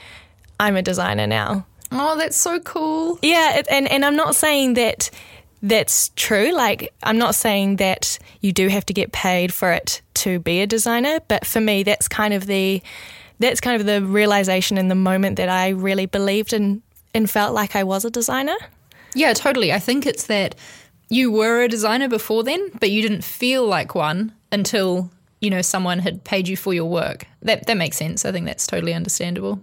I'm 0.60 0.77
a 0.77 0.81
designer 0.81 1.27
now. 1.27 1.65
Oh, 1.91 2.17
that's 2.17 2.38
so 2.38 2.60
cool. 2.60 3.19
Yeah, 3.22 3.60
it, 3.60 3.67
and 3.69 3.88
and 3.88 4.03
I'm 4.03 4.15
not 4.15 4.36
saying 4.36 4.75
that 4.75 5.12
that's 5.62 6.10
true. 6.15 6.51
Like 6.51 6.91
I'm 7.03 7.17
not 7.17 7.36
saying 7.36 7.75
that 7.75 8.17
you 8.41 8.51
do 8.51 8.67
have 8.69 8.86
to 8.88 8.93
get 8.93 9.12
paid 9.12 9.53
for 9.53 9.72
it 9.72 10.01
to 10.15 10.39
be 10.39 10.62
a 10.62 10.67
designer, 10.67 11.19
but 11.27 11.45
for 11.45 11.62
me 11.62 11.83
that's 11.83 12.07
kind 12.07 12.33
of 12.33 12.48
the 12.48 12.81
that's 13.39 13.62
kind 13.62 13.79
of 13.79 13.86
the 13.86 14.01
realization 14.01 14.77
in 14.77 14.88
the 14.88 14.95
moment 14.95 15.36
that 15.38 15.50
I 15.50 15.69
really 15.69 16.05
believed 16.07 16.53
and 16.53 16.81
and 17.13 17.29
felt 17.29 17.53
like 17.53 17.75
I 17.75 17.83
was 17.83 18.05
a 18.05 18.10
designer. 18.10 18.57
Yeah, 19.15 19.34
totally. 19.34 19.72
I 19.72 19.79
think 19.79 20.05
it's 20.05 20.27
that 20.27 20.55
you 21.10 21.32
were 21.32 21.62
a 21.62 21.67
designer 21.67 22.08
before 22.08 22.43
then, 22.43 22.70
but 22.79 22.89
you 22.89 23.01
didn't 23.01 23.24
feel 23.24 23.65
like 23.67 23.93
one 23.96 24.34
until, 24.51 25.12
you 25.41 25.50
know, 25.50 25.62
someone 25.62 26.00
had 26.00 26.24
paid 26.24 26.48
you 26.48 26.58
for 26.58 26.74
your 26.74 26.89
work. 26.89 27.27
That 27.41 27.67
that 27.67 27.77
makes 27.77 27.98
sense. 27.98 28.25
I 28.25 28.32
think 28.32 28.46
that's 28.46 28.65
totally 28.65 28.93
understandable. 28.93 29.60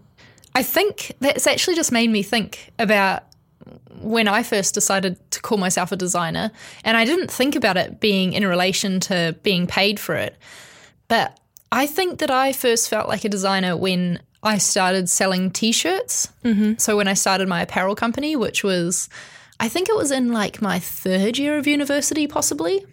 I 0.55 0.63
think 0.63 1.13
that's 1.21 1.47
actually 1.47 1.77
just 1.77 1.93
made 1.93 2.11
me 2.11 2.23
think 2.23 2.73
about 2.79 3.25
when 4.01 4.29
I 4.29 4.43
first 4.43 4.75
decided 4.75 5.19
to 5.33 5.41
call 5.43 5.59
myself 5.59 5.93
a 5.93 5.97
designer, 5.97 6.51
and 6.85 6.97
I 6.97 7.05
didn't 7.05 7.31
think 7.31 7.55
about 7.55 7.77
it 7.77 8.01
being 8.01 8.33
in 8.33 8.47
relation 8.47 9.01
to 9.01 9.37
being 9.43 9.67
paid 9.67 10.01
for 10.01 10.15
it. 10.15 10.37
But 11.09 11.39
I 11.73 11.87
think 11.87 12.19
that 12.19 12.31
I 12.31 12.53
first 12.53 12.89
felt 12.89 13.09
like 13.09 13.25
a 13.25 13.29
designer 13.29 13.77
when 13.77 14.21
I 14.43 14.59
started 14.59 15.09
selling 15.11 15.51
t 15.51 15.73
shirts. 15.73 16.33
Mm-hmm. 16.45 16.75
So 16.79 16.97
when 16.97 17.09
I 17.09 17.15
started 17.15 17.49
my 17.49 17.63
apparel 17.63 17.95
company, 17.95 18.37
which 18.37 18.65
was, 18.65 19.09
I 19.61 19.69
think 19.69 19.89
it 19.91 19.97
was 19.97 20.11
in 20.11 20.33
like 20.33 20.63
my 20.63 20.79
third 20.79 21.39
year 21.39 21.59
of 21.59 21.67
university, 21.67 22.27
possibly. 22.27 22.85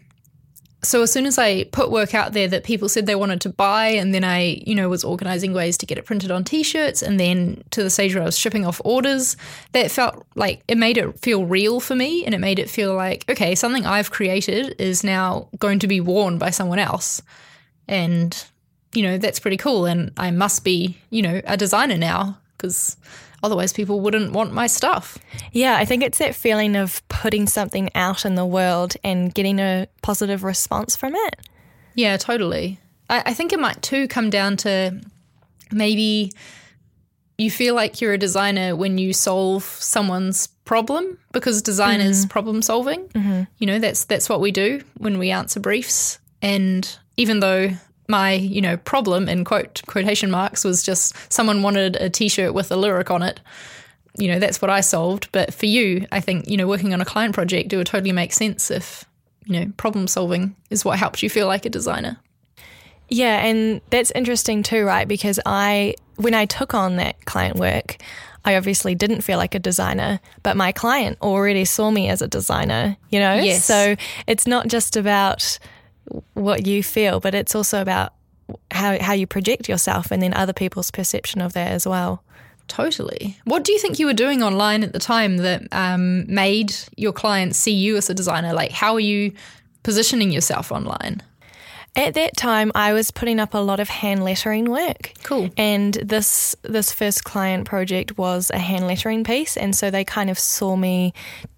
So 0.83 1.01
as 1.01 1.11
soon 1.11 1.25
as 1.25 1.39
I 1.39 1.63
put 1.63 1.89
work 1.89 2.13
out 2.13 2.33
there 2.33 2.47
that 2.49 2.63
people 2.63 2.87
said 2.87 3.07
they 3.07 3.15
wanted 3.15 3.41
to 3.41 3.49
buy, 3.49 3.87
and 3.87 4.13
then 4.13 4.23
I, 4.23 4.61
you 4.65 4.75
know, 4.75 4.89
was 4.89 5.03
organizing 5.03 5.53
ways 5.53 5.77
to 5.77 5.85
get 5.85 5.97
it 5.97 6.05
printed 6.05 6.29
on 6.29 6.43
t-shirts, 6.43 7.01
and 7.01 7.19
then 7.19 7.63
to 7.71 7.81
the 7.81 7.89
stage 7.89 8.13
where 8.13 8.21
I 8.21 8.25
was 8.25 8.37
shipping 8.37 8.65
off 8.65 8.81
orders, 8.85 9.37
that 9.71 9.89
felt 9.89 10.25
like 10.35 10.61
it 10.67 10.77
made 10.77 10.97
it 10.97 11.19
feel 11.19 11.45
real 11.45 11.79
for 11.79 11.95
me, 11.95 12.25
and 12.25 12.35
it 12.35 12.39
made 12.39 12.59
it 12.59 12.69
feel 12.69 12.93
like 12.93 13.25
okay, 13.29 13.55
something 13.55 13.85
I've 13.85 14.11
created 14.11 14.75
is 14.77 15.03
now 15.03 15.47
going 15.57 15.79
to 15.79 15.87
be 15.87 15.99
worn 16.01 16.37
by 16.37 16.51
someone 16.51 16.79
else, 16.79 17.21
and 17.87 18.45
you 18.93 19.03
know 19.03 19.17
that's 19.17 19.39
pretty 19.39 19.57
cool, 19.57 19.85
and 19.85 20.11
I 20.17 20.31
must 20.31 20.63
be, 20.63 20.97
you 21.09 21.21
know, 21.21 21.41
a 21.45 21.57
designer 21.57 21.97
now 21.97 22.37
because 22.57 22.97
Otherwise, 23.43 23.71
people 23.71 23.99
wouldn't 23.99 24.31
want 24.31 24.53
my 24.53 24.67
stuff. 24.67 25.17
Yeah, 25.51 25.77
I 25.77 25.85
think 25.85 26.03
it's 26.03 26.17
that 26.17 26.35
feeling 26.35 26.75
of 26.75 27.07
putting 27.07 27.47
something 27.47 27.89
out 27.93 28.25
in 28.25 28.35
the 28.35 28.45
world 28.45 28.95
and 29.03 29.33
getting 29.33 29.59
a 29.59 29.87
positive 30.01 30.43
response 30.43 30.95
from 30.95 31.15
it. 31.15 31.35
Yeah, 31.93 32.17
totally. 32.17 32.79
I, 33.09 33.23
I 33.27 33.33
think 33.33 33.53
it 33.53 33.59
might 33.59 33.81
too 33.81 34.07
come 34.07 34.29
down 34.29 34.57
to 34.57 35.01
maybe 35.71 36.31
you 37.37 37.51
feel 37.51 37.75
like 37.75 38.01
you're 38.01 38.13
a 38.13 38.17
designer 38.17 38.75
when 38.75 38.97
you 38.97 39.13
solve 39.13 39.63
someone's 39.63 40.47
problem 40.65 41.17
because 41.31 41.61
design 41.61 41.99
mm-hmm. 41.99 42.09
is 42.09 42.25
problem 42.25 42.61
solving. 42.61 43.07
Mm-hmm. 43.09 43.43
You 43.59 43.67
know, 43.67 43.79
that's 43.79 44.05
that's 44.05 44.29
what 44.29 44.41
we 44.41 44.51
do 44.51 44.81
when 44.97 45.19
we 45.19 45.31
answer 45.31 45.59
briefs. 45.59 46.19
And 46.41 46.97
even 47.15 47.39
though 47.39 47.71
my 48.07 48.33
you 48.33 48.61
know 48.61 48.77
problem 48.77 49.27
in 49.27 49.43
quote 49.43 49.81
quotation 49.87 50.31
marks 50.31 50.63
was 50.63 50.83
just 50.83 51.15
someone 51.31 51.61
wanted 51.61 51.95
a 51.97 52.09
t-shirt 52.09 52.53
with 52.53 52.71
a 52.71 52.75
lyric 52.75 53.11
on 53.11 53.21
it 53.21 53.39
you 54.17 54.27
know 54.27 54.39
that's 54.39 54.61
what 54.61 54.69
i 54.69 54.81
solved 54.81 55.29
but 55.31 55.53
for 55.53 55.65
you 55.65 56.05
i 56.11 56.19
think 56.19 56.47
you 56.49 56.57
know 56.57 56.67
working 56.67 56.93
on 56.93 57.01
a 57.01 57.05
client 57.05 57.33
project 57.33 57.71
it 57.71 57.77
would 57.77 57.87
totally 57.87 58.11
make 58.11 58.33
sense 58.33 58.71
if 58.71 59.05
you 59.45 59.59
know 59.59 59.71
problem 59.77 60.07
solving 60.07 60.55
is 60.69 60.85
what 60.85 60.97
helps 60.97 61.21
you 61.21 61.29
feel 61.29 61.47
like 61.47 61.65
a 61.65 61.69
designer 61.69 62.17
yeah 63.09 63.45
and 63.45 63.81
that's 63.89 64.11
interesting 64.11 64.63
too 64.63 64.85
right 64.85 65.07
because 65.07 65.39
i 65.45 65.93
when 66.15 66.33
i 66.33 66.45
took 66.45 66.73
on 66.73 66.95
that 66.95 67.23
client 67.25 67.57
work 67.57 67.97
I 68.47 68.55
obviously 68.55 68.95
didn't 68.95 69.23
feel 69.23 69.37
like 69.37 69.55
a 69.55 69.59
designer, 69.59 70.21
but 70.41 70.55
my 70.55 70.71
client 70.71 71.17
already 71.21 71.65
saw 71.65 71.91
me 71.91 72.07
as 72.07 72.21
a 72.21 72.29
designer, 72.29 72.95
you 73.09 73.19
know? 73.19 73.33
Yes. 73.33 73.65
So 73.65 73.97
it's 74.25 74.47
not 74.47 74.69
just 74.69 74.95
about 74.95 75.59
what 76.33 76.65
you 76.65 76.83
feel, 76.83 77.19
but 77.19 77.35
it's 77.35 77.55
also 77.55 77.81
about 77.81 78.13
how 78.71 78.97
how 79.01 79.13
you 79.13 79.27
project 79.27 79.67
yourself 79.67 80.11
and 80.11 80.21
then 80.21 80.33
other 80.33 80.53
people's 80.53 80.91
perception 80.91 81.41
of 81.41 81.53
that 81.53 81.71
as 81.71 81.85
well. 81.87 82.23
Totally. 82.67 83.37
What 83.45 83.63
do 83.63 83.71
you 83.71 83.79
think 83.79 83.97
you 83.97 84.05
were 84.05 84.13
doing 84.13 84.43
online 84.43 84.83
at 84.83 84.91
the 84.91 84.99
time 84.99 85.37
that 85.37 85.63
um, 85.71 86.25
made 86.33 86.75
your 86.97 87.13
clients 87.13 87.57
see 87.57 87.71
you 87.71 87.95
as 87.95 88.09
a 88.09 88.13
designer? 88.13 88.53
Like, 88.53 88.71
how 88.71 88.93
are 88.93 88.99
you 88.99 89.31
positioning 89.83 90.31
yourself 90.31 90.71
online? 90.71 91.23
At 91.97 92.13
that 92.13 92.37
time, 92.37 92.71
I 92.75 92.93
was 92.93 93.09
putting 93.09 93.39
up 93.39 93.55
a 93.55 93.57
lot 93.57 93.79
of 93.79 93.89
hand 93.89 94.23
lettering 94.23 94.65
work. 94.65 95.13
Cool. 95.23 95.49
And 95.57 95.95
this 95.95 96.55
this 96.61 96.93
first 96.93 97.23
client 97.23 97.65
project 97.65 98.19
was 98.19 98.51
a 98.51 98.59
hand 98.59 98.85
lettering 98.85 99.23
piece, 99.23 99.57
and 99.57 99.75
so 99.75 99.89
they 99.89 100.05
kind 100.05 100.29
of 100.29 100.37
saw 100.37 100.75
me 100.75 101.13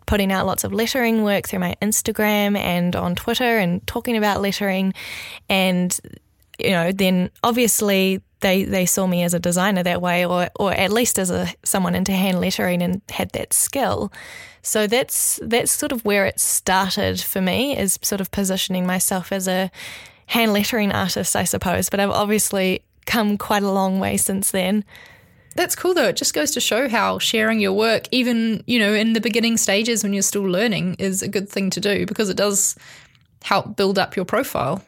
putting 0.06 0.32
out 0.32 0.48
lots 0.48 0.64
of 0.64 0.74
lettering 0.74 1.24
work 1.24 1.48
through 1.48 1.60
my 1.60 1.76
Instagram 1.82 2.58
and 2.58 2.96
on 2.96 3.16
Twitter 3.16 3.58
and 3.60 3.86
talking 3.86 4.18
about 4.18 4.42
lettering. 4.42 4.94
And, 5.50 6.00
you 6.58 6.72
know, 6.72 6.92
then 6.92 7.30
obviously 7.44 8.20
they, 8.40 8.64
they 8.64 8.88
saw 8.88 9.06
me 9.06 9.22
as 9.22 9.36
a 9.36 9.40
designer 9.40 9.84
that 9.84 10.02
way, 10.02 10.26
or, 10.26 10.50
or 10.60 10.72
at 10.72 10.92
least 10.92 11.20
as 11.20 11.30
a 11.30 11.48
someone 11.64 11.94
into 11.94 12.12
hand 12.14 12.40
lettering 12.40 12.82
and 12.82 13.02
had 13.12 13.30
that 13.34 13.54
skill. 13.54 14.12
So 14.64 14.88
that's 14.88 15.40
that's 15.44 15.72
sort 15.72 15.92
of 15.92 16.04
where 16.06 16.26
it 16.26 16.40
started 16.40 17.22
for 17.22 17.42
me, 17.42 17.78
is 17.78 18.00
sort 18.02 18.22
of 18.22 18.32
positioning 18.32 18.88
myself 18.88 19.32
as 19.32 19.48
a 19.48 19.70
hand 20.30 20.54
lettering 20.54 20.92
artist, 20.92 21.36
I 21.36 21.44
suppose. 21.44 21.90
But 21.90 22.00
I've 22.00 22.12
obviously 22.12 22.82
come 23.06 23.38
quite 23.38 23.64
a 23.64 23.72
long 23.72 24.00
way 24.00 24.16
since 24.16 24.52
then. 24.52 24.86
That's 25.56 25.76
cool 25.76 25.94
though. 25.94 26.10
It 26.10 26.16
just 26.16 26.34
goes 26.34 26.52
to 26.52 26.62
show 26.62 26.88
how 26.88 27.18
sharing 27.18 27.60
your 27.60 27.74
work, 27.74 28.08
even, 28.12 28.64
you 28.68 28.80
know, 28.80 28.94
in 28.94 29.14
the 29.14 29.22
beginning 29.22 29.58
stages 29.58 30.04
when 30.04 30.14
you're 30.14 30.22
still 30.22 30.44
learning, 30.44 30.96
is 31.00 31.22
a 31.22 31.28
good 31.28 31.50
thing 31.50 31.70
to 31.72 31.82
do 31.82 32.06
because 32.06 32.30
it 32.30 32.38
does 32.38 32.76
help 33.42 33.76
build 33.76 33.98
up 33.98 34.16
your 34.16 34.26
profile. 34.26 34.84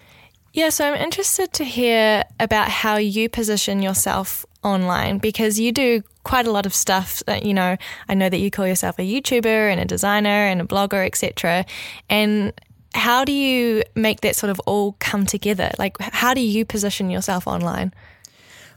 Yeah, 0.53 0.69
so 0.69 0.91
I'm 0.91 1.01
interested 1.01 1.53
to 1.53 1.63
hear 1.63 2.23
about 2.39 2.69
how 2.69 2.97
you 2.97 3.27
position 3.27 3.81
yourself 3.81 4.45
online 4.63 5.17
because 5.17 5.59
you 5.59 5.71
do 5.71 6.03
quite 6.23 6.45
a 6.45 6.51
lot 6.51 6.67
of 6.67 6.75
stuff 6.75 7.23
that 7.25 7.43
you 7.43 7.53
know 7.53 7.75
I 8.07 8.13
know 8.13 8.29
that 8.29 8.37
you 8.37 8.51
call 8.51 8.67
yourself 8.67 8.99
a 8.99 9.01
YouTuber 9.01 9.71
and 9.71 9.79
a 9.79 9.85
designer 9.85 10.29
and 10.29 10.61
a 10.61 10.65
blogger 10.65 11.03
etc 11.03 11.65
and 12.11 12.53
how 12.93 13.23
do 13.23 13.31
you 13.31 13.83
make 13.95 14.21
that 14.21 14.35
sort 14.35 14.49
of 14.49 14.59
all 14.61 14.95
come 14.99 15.25
together 15.25 15.71
like 15.79 15.95
how 15.99 16.33
do 16.33 16.41
you 16.41 16.65
position 16.65 17.09
yourself 17.09 17.47
online 17.47 17.93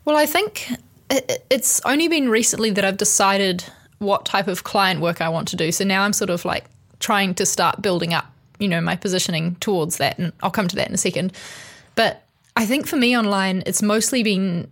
well 0.04 0.16
I 0.16 0.26
think 0.26 0.68
it's 1.10 1.80
only 1.84 2.08
been 2.08 2.28
recently 2.28 2.70
that 2.70 2.84
I've 2.84 2.96
decided 2.96 3.64
what 3.98 4.24
type 4.24 4.48
of 4.48 4.64
client 4.64 5.00
work 5.00 5.20
I 5.20 5.28
want 5.28 5.48
to 5.48 5.56
do. 5.56 5.72
So 5.72 5.84
now 5.84 6.02
I'm 6.02 6.12
sort 6.12 6.30
of 6.30 6.44
like 6.44 6.64
trying 6.98 7.34
to 7.34 7.46
start 7.46 7.82
building 7.82 8.14
up, 8.14 8.26
you 8.58 8.68
know, 8.68 8.80
my 8.80 8.96
positioning 8.96 9.56
towards 9.56 9.98
that. 9.98 10.18
And 10.18 10.32
I'll 10.42 10.50
come 10.50 10.68
to 10.68 10.76
that 10.76 10.88
in 10.88 10.94
a 10.94 10.98
second. 10.98 11.32
But 11.94 12.22
I 12.56 12.66
think 12.66 12.86
for 12.86 12.96
me 12.96 13.16
online, 13.16 13.62
it's 13.66 13.82
mostly 13.82 14.22
been 14.22 14.70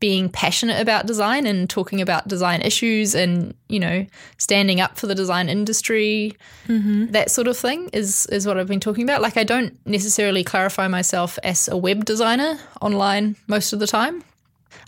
being 0.00 0.30
passionate 0.30 0.80
about 0.80 1.06
design 1.06 1.46
and 1.46 1.68
talking 1.68 2.00
about 2.00 2.26
design 2.26 2.62
issues 2.62 3.14
and 3.14 3.54
you 3.68 3.78
know 3.78 4.06
standing 4.38 4.80
up 4.80 4.98
for 4.98 5.06
the 5.06 5.14
design 5.14 5.48
industry 5.48 6.34
mm-hmm. 6.66 7.06
that 7.06 7.30
sort 7.30 7.46
of 7.46 7.56
thing 7.56 7.88
is 7.92 8.26
is 8.26 8.46
what 8.46 8.58
I've 8.58 8.66
been 8.66 8.80
talking 8.80 9.04
about 9.04 9.20
like 9.20 9.36
I 9.36 9.44
don't 9.44 9.78
necessarily 9.86 10.42
clarify 10.42 10.88
myself 10.88 11.38
as 11.44 11.68
a 11.68 11.76
web 11.76 12.04
designer 12.06 12.58
online 12.80 13.36
most 13.46 13.72
of 13.72 13.78
the 13.78 13.86
time 13.86 14.24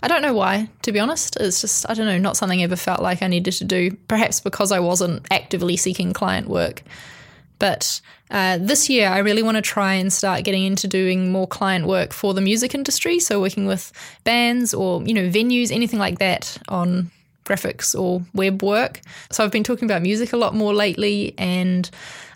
I 0.01 0.07
don't 0.07 0.21
know 0.21 0.33
why, 0.33 0.69
to 0.81 0.91
be 0.91 0.99
honest. 0.99 1.37
It's 1.39 1.61
just, 1.61 1.89
I 1.89 1.93
don't 1.93 2.05
know, 2.05 2.17
not 2.17 2.35
something 2.35 2.59
I 2.59 2.63
ever 2.63 2.75
felt 2.75 3.01
like 3.01 3.21
I 3.21 3.27
needed 3.27 3.53
to 3.53 3.65
do, 3.65 3.91
perhaps 4.09 4.41
because 4.41 4.71
I 4.71 4.79
wasn't 4.79 5.25
actively 5.31 5.77
seeking 5.77 6.11
client 6.11 6.49
work. 6.49 6.83
But 7.63 8.01
uh, 8.29 8.57
this 8.59 8.89
year, 8.89 9.07
I 9.07 9.19
really 9.19 9.41
want 9.41 9.55
to 9.55 9.61
try 9.61 9.93
and 9.93 10.11
start 10.11 10.43
getting 10.43 10.65
into 10.65 10.85
doing 10.85 11.31
more 11.31 11.47
client 11.47 11.87
work 11.87 12.11
for 12.11 12.33
the 12.33 12.41
music 12.41 12.75
industry. 12.75 13.21
So, 13.21 13.39
working 13.39 13.67
with 13.67 13.93
bands 14.25 14.73
or, 14.73 15.01
you 15.03 15.13
know, 15.13 15.29
venues, 15.29 15.71
anything 15.71 15.97
like 15.97 16.19
that 16.19 16.57
on 16.67 17.09
graphics 17.45 17.97
or 17.97 18.21
web 18.33 18.61
work. 18.63 18.99
So, 19.31 19.45
I've 19.45 19.51
been 19.51 19.63
talking 19.63 19.85
about 19.85 20.01
music 20.01 20.33
a 20.33 20.35
lot 20.35 20.53
more 20.53 20.73
lately, 20.73 21.35
and 21.37 21.89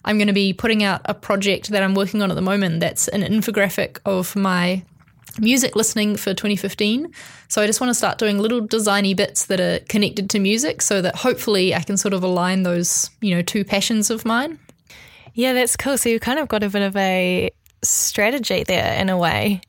I'm 0.05 0.17
going 0.17 0.29
to 0.29 0.33
be 0.33 0.53
putting 0.53 0.81
out 0.81 1.01
a 1.03 1.13
project 1.13 1.71
that 1.71 1.83
I'm 1.83 1.93
working 1.93 2.21
on 2.21 2.31
at 2.31 2.35
the 2.35 2.41
moment 2.41 2.79
that's 2.79 3.09
an 3.09 3.21
infographic 3.21 3.99
of 4.05 4.33
my 4.33 4.83
music 5.39 5.75
listening 5.75 6.15
for 6.15 6.33
2015. 6.33 7.11
So 7.49 7.61
I 7.61 7.67
just 7.67 7.81
want 7.81 7.89
to 7.89 7.95
start 7.95 8.17
doing 8.17 8.39
little 8.39 8.65
designy 8.65 9.13
bits 9.13 9.47
that 9.47 9.59
are 9.59 9.79
connected 9.89 10.29
to 10.29 10.39
music 10.39 10.81
so 10.81 11.01
that 11.01 11.17
hopefully 11.17 11.75
I 11.75 11.81
can 11.81 11.97
sort 11.97 12.13
of 12.13 12.23
align 12.23 12.63
those, 12.63 13.09
you 13.19 13.35
know, 13.35 13.41
two 13.41 13.65
passions 13.65 14.09
of 14.09 14.23
mine. 14.23 14.57
Yeah, 15.37 15.53
that's 15.53 15.75
cool. 15.75 15.99
So 15.99 16.09
you 16.09 16.19
kind 16.19 16.39
of 16.39 16.47
got 16.47 16.63
a 16.63 16.69
bit 16.69 16.81
of 16.81 16.97
a 16.97 17.51
strategy 17.83 18.63
there 18.63 18.99
in 18.99 19.07
a 19.07 19.15
way. 19.15 19.61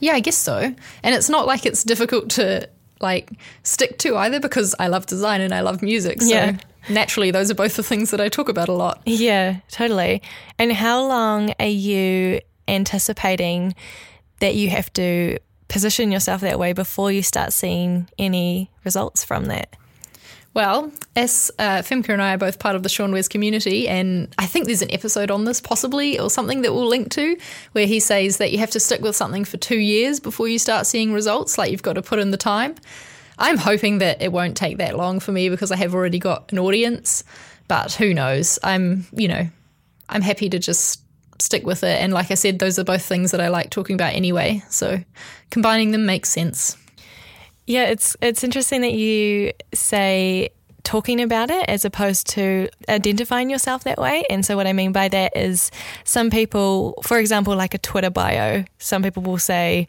Yeah, 0.00 0.14
I 0.14 0.20
guess 0.20 0.36
so. 0.36 0.56
And 0.58 1.14
it's 1.14 1.28
not 1.28 1.46
like 1.46 1.64
it's 1.64 1.84
difficult 1.84 2.28
to 2.30 2.68
like 3.00 3.30
stick 3.62 3.98
to 3.98 4.16
either 4.16 4.40
because 4.40 4.74
I 4.80 4.88
love 4.88 5.06
design 5.06 5.40
and 5.40 5.54
I 5.54 5.60
love 5.60 5.80
music. 5.80 6.22
So 6.22 6.28
yeah. 6.28 6.56
naturally 6.88 7.30
those 7.30 7.52
are 7.52 7.54
both 7.54 7.76
the 7.76 7.84
things 7.84 8.10
that 8.10 8.20
I 8.20 8.28
talk 8.28 8.48
about 8.48 8.68
a 8.68 8.72
lot. 8.72 9.00
Yeah, 9.06 9.60
totally. 9.68 10.22
And 10.58 10.72
how 10.72 11.06
long 11.06 11.54
are 11.60 11.66
you 11.66 12.40
anticipating 12.66 13.76
that 14.40 14.56
you 14.56 14.70
have 14.70 14.92
to 14.94 15.38
position 15.68 16.10
yourself 16.10 16.40
that 16.40 16.58
way 16.58 16.72
before 16.72 17.12
you 17.12 17.22
start 17.22 17.52
seeing 17.52 18.08
any 18.18 18.72
results 18.82 19.22
from 19.22 19.44
that? 19.44 19.76
Well, 20.54 20.92
as 21.16 21.50
uh, 21.58 21.78
Femke 21.78 22.10
and 22.10 22.20
I 22.20 22.34
are 22.34 22.38
both 22.38 22.58
part 22.58 22.76
of 22.76 22.82
the 22.82 22.90
Sean 22.90 23.12
Wes 23.12 23.26
community, 23.26 23.88
and 23.88 24.34
I 24.36 24.44
think 24.44 24.66
there's 24.66 24.82
an 24.82 24.92
episode 24.92 25.30
on 25.30 25.44
this 25.44 25.62
possibly 25.62 26.18
or 26.18 26.28
something 26.28 26.60
that 26.62 26.74
we'll 26.74 26.88
link 26.88 27.10
to 27.12 27.38
where 27.72 27.86
he 27.86 28.00
says 28.00 28.36
that 28.36 28.52
you 28.52 28.58
have 28.58 28.70
to 28.72 28.80
stick 28.80 29.00
with 29.00 29.16
something 29.16 29.46
for 29.46 29.56
two 29.56 29.78
years 29.78 30.20
before 30.20 30.48
you 30.48 30.58
start 30.58 30.86
seeing 30.86 31.12
results, 31.14 31.56
like 31.56 31.70
you've 31.70 31.82
got 31.82 31.94
to 31.94 32.02
put 32.02 32.18
in 32.18 32.32
the 32.32 32.36
time. 32.36 32.74
I'm 33.38 33.56
hoping 33.56 33.98
that 33.98 34.20
it 34.20 34.30
won't 34.30 34.56
take 34.56 34.76
that 34.76 34.96
long 34.96 35.20
for 35.20 35.32
me 35.32 35.48
because 35.48 35.72
I 35.72 35.76
have 35.76 35.94
already 35.94 36.18
got 36.18 36.52
an 36.52 36.58
audience, 36.58 37.24
but 37.66 37.94
who 37.94 38.12
knows? 38.12 38.58
I'm, 38.62 39.06
you 39.12 39.28
know, 39.28 39.48
I'm 40.10 40.22
happy 40.22 40.50
to 40.50 40.58
just 40.58 41.00
stick 41.40 41.64
with 41.64 41.82
it. 41.82 41.98
And 42.00 42.12
like 42.12 42.30
I 42.30 42.34
said, 42.34 42.58
those 42.58 42.78
are 42.78 42.84
both 42.84 43.02
things 43.02 43.30
that 43.30 43.40
I 43.40 43.48
like 43.48 43.70
talking 43.70 43.94
about 43.94 44.14
anyway. 44.14 44.62
So 44.68 45.02
combining 45.50 45.92
them 45.92 46.04
makes 46.04 46.28
sense. 46.28 46.76
Yeah, 47.72 47.84
it's 47.94 48.16
it's 48.20 48.42
interesting 48.44 48.80
that 48.82 48.92
you 48.92 49.52
say 49.72 50.50
talking 50.84 51.20
about 51.20 51.48
it 51.50 51.64
as 51.68 51.84
opposed 51.84 52.26
to 52.36 52.68
identifying 52.88 53.48
yourself 53.48 53.84
that 53.84 53.98
way. 53.98 54.24
And 54.28 54.44
so 54.44 54.56
what 54.56 54.66
I 54.66 54.72
mean 54.72 54.92
by 54.92 55.08
that 55.08 55.36
is 55.36 55.70
some 56.04 56.28
people, 56.28 56.94
for 57.02 57.18
example, 57.18 57.54
like 57.56 57.72
a 57.74 57.78
Twitter 57.78 58.10
bio, 58.10 58.64
some 58.78 59.02
people 59.02 59.22
will 59.22 59.38
say 59.38 59.86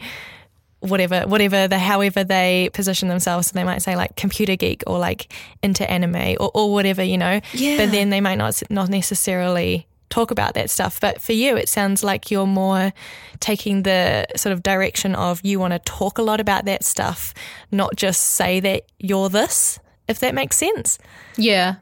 whatever 0.79 1.21
whatever 1.27 1.67
the 1.67 1.79
however 1.79 2.25
they 2.25 2.69
position 2.73 3.07
themselves 3.07 3.47
so 3.47 3.51
they 3.53 3.63
might 3.63 3.81
say 3.81 3.95
like 3.95 4.13
computer 4.17 4.57
geek 4.57 4.83
or 4.85 4.99
like 4.99 5.31
into 5.63 5.89
anime 5.89 6.35
or, 6.41 6.51
or 6.53 6.73
whatever 6.73 7.01
you 7.01 7.17
know 7.17 7.39
Yeah. 7.53 7.77
but 7.77 7.91
then 7.91 8.09
they 8.09 8.19
might 8.19 8.35
not 8.37 8.61
not 8.69 8.89
necessarily 8.89 9.87
talk 10.13 10.31
about 10.31 10.53
that 10.53 10.69
stuff 10.69 10.99
but 10.99 11.19
for 11.19 11.33
you 11.33 11.57
it 11.57 11.67
sounds 11.67 12.03
like 12.03 12.29
you're 12.31 12.45
more 12.45 12.93
taking 13.39 13.83
the 13.83 14.25
sort 14.35 14.53
of 14.53 14.61
direction 14.61 15.15
of 15.15 15.41
you 15.43 15.59
want 15.59 15.73
to 15.73 15.79
talk 15.79 16.17
a 16.17 16.21
lot 16.21 16.39
about 16.39 16.65
that 16.65 16.83
stuff 16.83 17.33
not 17.71 17.95
just 17.95 18.21
say 18.21 18.59
that 18.59 18.83
you're 18.99 19.29
this 19.29 19.79
if 20.07 20.19
that 20.19 20.35
makes 20.35 20.55
sense 20.57 20.99
Yeah. 21.37 21.75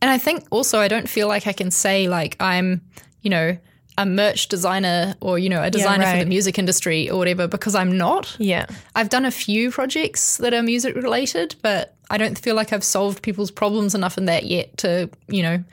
And 0.00 0.10
I 0.10 0.18
think 0.18 0.44
also 0.50 0.80
I 0.80 0.88
don't 0.88 1.08
feel 1.08 1.28
like 1.28 1.46
I 1.46 1.52
can 1.52 1.70
say 1.70 2.08
like 2.08 2.36
I'm, 2.40 2.82
you 3.22 3.30
know, 3.30 3.56
a 3.96 4.04
merch 4.04 4.48
designer 4.48 5.14
or, 5.20 5.38
you 5.38 5.48
know, 5.48 5.62
a 5.62 5.70
designer 5.70 6.04
for 6.04 6.10
right. 6.10 6.18
the 6.24 6.26
music 6.28 6.58
industry 6.58 7.08
or 7.08 7.16
whatever 7.16 7.46
because 7.46 7.74
I'm 7.74 7.96
not. 7.96 8.36
yeah 8.38 8.66
I've 8.94 9.08
done 9.08 9.24
a 9.24 9.30
few 9.30 9.70
projects 9.70 10.36
that 10.38 10.52
are 10.52 10.62
music 10.62 10.94
related, 10.96 11.54
but 11.62 11.94
I 12.10 12.18
don't 12.18 12.36
feel 12.36 12.54
like 12.54 12.72
I've 12.72 12.84
solved 12.84 13.22
people's 13.22 13.50
problems 13.50 13.94
enough 13.94 14.18
in 14.18 14.26
that 14.26 14.44
yet 14.44 14.76
to, 14.78 15.08
you 15.28 15.42
know, 15.42 15.64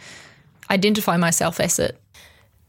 identify 0.71 1.17
myself 1.17 1.59
as 1.59 1.77
it. 1.77 1.99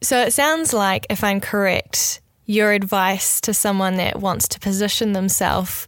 So 0.03 0.21
it 0.21 0.33
sounds 0.33 0.73
like, 0.73 1.07
if 1.09 1.23
I'm 1.23 1.41
correct, 1.41 2.21
your 2.45 2.73
advice 2.73 3.41
to 3.43 3.55
someone 3.55 3.97
that 3.97 4.19
wants 4.19 4.49
to 4.49 4.61
position 4.61 5.13
themselves 5.13 5.87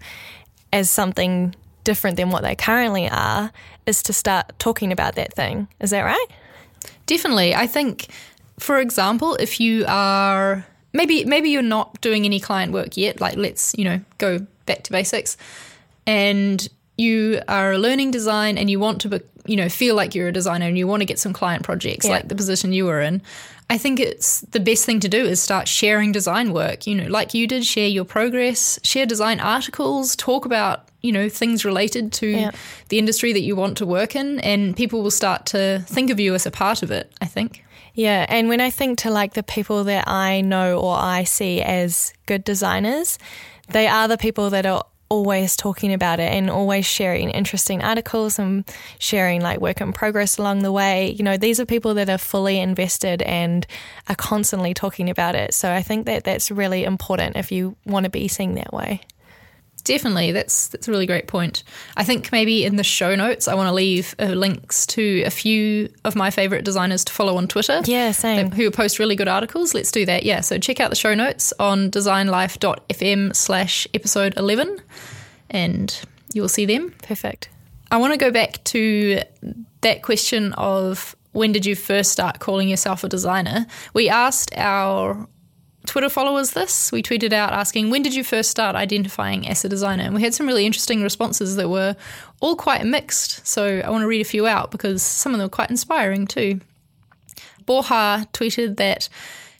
as 0.73 0.89
something 0.89 1.55
different 1.83 2.17
than 2.17 2.31
what 2.31 2.43
they 2.43 2.55
currently 2.55 3.09
are 3.11 3.53
is 3.87 4.03
to 4.05 4.13
start 4.13 4.59
talking 4.59 4.93
about 4.93 5.17
that 5.17 5.35
thing. 5.35 5.69
Is 5.81 5.91
that 5.91 6.03
right? 6.03 6.27
Definitely. 7.07 7.55
I 7.55 7.67
think, 7.67 8.07
for 8.59 8.79
example, 8.79 9.35
if 9.35 9.61
you 9.61 9.85
are 9.87 10.65
maybe 10.93 11.25
maybe 11.25 11.51
you're 11.51 11.63
not 11.63 12.01
doing 12.01 12.25
any 12.25 12.41
client 12.41 12.73
work 12.73 12.97
yet, 12.97 13.21
like 13.21 13.37
let's, 13.37 13.75
you 13.77 13.85
know, 13.85 14.01
go 14.19 14.47
back 14.65 14.85
to 14.85 14.93
basics 14.93 15.37
and 16.07 16.69
you 16.97 17.43
are 17.49 17.77
learning 17.77 18.13
design 18.13 18.57
and 18.57 18.71
you 18.71 18.79
want 18.79 19.01
to 19.01 19.09
be, 19.09 19.21
you 19.47 19.57
know, 19.57 19.69
feel 19.69 19.95
like 19.95 20.15
you're 20.15 20.29
a 20.29 20.33
designer 20.33 20.67
and 20.67 20.79
you 20.79 20.87
want 20.87 21.01
to 21.01 21.05
get 21.07 21.19
some 21.19 21.33
client 21.33 21.63
projects 21.63 22.07
Yeah. 22.07 22.13
like 22.13 22.29
the 22.29 22.35
position 22.35 22.73
you 22.73 22.87
were 22.87 23.01
in. 23.01 23.21
I 23.71 23.79
think 23.79 23.99
it's 24.01 24.41
the 24.53 24.61
best 24.61 24.85
thing 24.85 25.01
to 25.01 25.09
do 25.09 25.25
is 25.25 25.41
start 25.41 25.69
sharing 25.69 26.13
design 26.13 26.53
work, 26.53 26.87
you 26.87 26.95
know, 26.95 27.07
like 27.09 27.35
you 27.35 27.47
did, 27.47 27.65
share 27.65 27.89
your 27.89 28.05
progress, 28.05 28.79
share 28.83 29.07
design 29.07 29.41
articles, 29.41 30.15
talk 30.17 30.45
about, 30.45 30.89
you 31.01 31.13
know, 31.13 31.29
things 31.29 31.65
related 31.65 32.13
to 32.15 32.27
Yeah. 32.27 32.51
the 32.89 32.99
industry 32.99 33.33
that 33.33 33.41
you 33.43 33.57
want 33.57 33.77
to 33.79 33.87
work 33.87 34.15
in 34.17 34.39
and 34.41 34.77
people 34.77 35.03
will 35.03 35.11
start 35.11 35.47
to 35.47 35.85
think 35.89 36.11
of 36.11 36.21
you 36.21 36.35
as 36.35 36.47
a 36.47 36.51
part 36.51 36.83
of 36.83 36.91
it, 36.91 37.11
I 37.21 37.27
think. 37.27 37.65
Yeah, 37.95 38.27
and 38.29 38.49
when 38.49 38.61
I 38.61 38.71
think 38.71 38.99
to 38.99 39.11
like 39.11 39.35
the 39.35 39.43
people 39.43 39.85
that 39.85 40.09
I 40.09 40.41
know 40.41 40.79
or 40.81 40.97
I 40.99 41.25
see 41.25 41.63
as 41.63 42.13
good 42.27 42.43
designers, 42.45 43.19
they 43.69 43.87
are 43.87 44.09
the 44.09 44.19
people 44.19 44.51
that 44.51 44.67
are 44.67 44.85
always 45.09 45.57
talking 45.57 45.93
about 45.93 46.21
it 46.21 46.33
and 46.33 46.51
always 46.51 46.87
sharing 46.87 47.31
interesting 47.31 47.83
articles 47.83 48.39
and 48.39 48.65
sharing 48.99 49.41
like 49.41 49.61
work 49.61 49.81
in 49.81 49.93
progress 49.93 50.39
along 50.39 50.63
the 50.63 50.73
way. 50.73 51.11
You 51.11 51.25
know, 51.25 51.37
these 51.37 51.61
are 51.61 51.67
people 51.67 51.95
that 51.95 52.09
are 52.09 52.19
fully 52.19 52.59
invested 52.59 53.23
and 53.23 53.67
are 54.09 54.15
constantly 54.15 54.75
talking 54.75 55.11
about 55.11 55.35
it. 55.35 55.55
So 55.55 55.73
I 55.73 55.83
think 55.83 56.07
that 56.07 56.25
that's 56.25 56.51
really 56.51 56.85
important 56.85 57.37
if 57.37 57.53
you 57.53 57.77
want 57.85 58.05
to 58.05 58.11
be 58.11 58.29
seen 58.29 58.55
that 58.55 58.73
way. 58.73 59.03
Definitely, 59.85 60.33
that's 60.33 60.69
that's 60.69 60.89
a 60.89 60.91
really 60.91 61.07
great 61.07 61.27
point. 61.27 61.63
I 61.97 62.05
think 62.05 62.33
maybe 62.33 62.65
in 62.65 62.77
the 62.77 62.85
show 62.85 63.15
notes, 63.15 63.47
I 63.49 63.55
want 63.55 63.69
to 63.69 63.75
leave 63.75 64.15
uh, 64.19 64.29
links 64.29 64.87
to 64.87 65.23
a 65.23 65.31
few 65.31 65.91
of 66.05 66.17
my 66.17 66.31
favorite 66.31 66.65
designers 66.65 67.05
to 67.05 67.13
follow 67.13 67.37
on 67.37 67.49
Twitter. 67.49 67.83
Yeah, 67.85 68.13
same. 68.13 68.51
Who 68.51 68.71
post 68.71 68.99
really 68.99 69.15
good 69.15 69.29
articles. 69.29 69.75
Let's 69.75 69.93
do 69.93 70.07
that. 70.07 70.23
Yeah, 70.23 70.41
so 70.41 70.59
check 70.59 70.81
out 70.81 70.89
the 70.91 70.97
show 70.97 71.15
notes 71.15 71.53
on 71.59 71.91
designlife.fm 71.91 73.37
slash 73.37 73.87
episode 73.93 74.35
11 74.37 74.81
and 75.51 76.01
you'll 76.33 76.49
see 76.49 76.65
them. 76.65 76.95
Perfect. 77.03 77.49
I 77.91 77.99
want 77.99 78.13
to 78.13 78.19
go 78.19 78.31
back 78.31 78.65
to 78.65 79.21
that 79.83 80.03
question 80.03 80.53
of 80.55 81.15
when 81.33 81.53
did 81.53 81.67
you 81.67 81.77
first 81.77 82.13
start 82.13 82.39
calling 82.39 82.69
yourself 82.69 83.05
a 83.05 83.09
designer? 83.09 83.67
We 83.93 84.09
asked 84.09 84.57
our 84.57 85.29
Twitter 85.87 86.09
followers 86.09 86.53
this. 86.53 86.91
We 86.91 87.03
tweeted 87.03 87.33
out 87.33 87.53
asking, 87.53 87.91
when 87.91 88.03
did 88.03 88.15
you 88.15 88.25
first 88.25 88.51
start 88.51 88.75
identifying 88.75 89.47
as 89.49 89.65
a 89.65 89.69
designer? 89.69 90.05
And 90.05 90.15
we 90.15 90.23
had 90.23 90.35
some 90.35 90.47
really 90.47 90.67
interesting 90.67 91.03
responses 91.03 91.57
that 91.57 91.69
were 91.69 91.97
all 92.41 92.57
quite 92.57 92.85
mixed. 92.85 93.47
So 93.47 93.81
I 93.85 93.91
want 93.91 94.03
to 94.03 94.09
read 94.09 94.21
a 94.21 94.25
few 94.25 94.47
out 94.47 94.71
because 94.71 95.03
some 95.03 95.33
of 95.33 95.39
them 95.39 95.47
are 95.47 95.51
quite 95.51 95.71
inspiring 95.71 96.27
too. 96.27 96.61
Borja 97.67 98.27
tweeted 98.33 98.77
that 98.77 99.09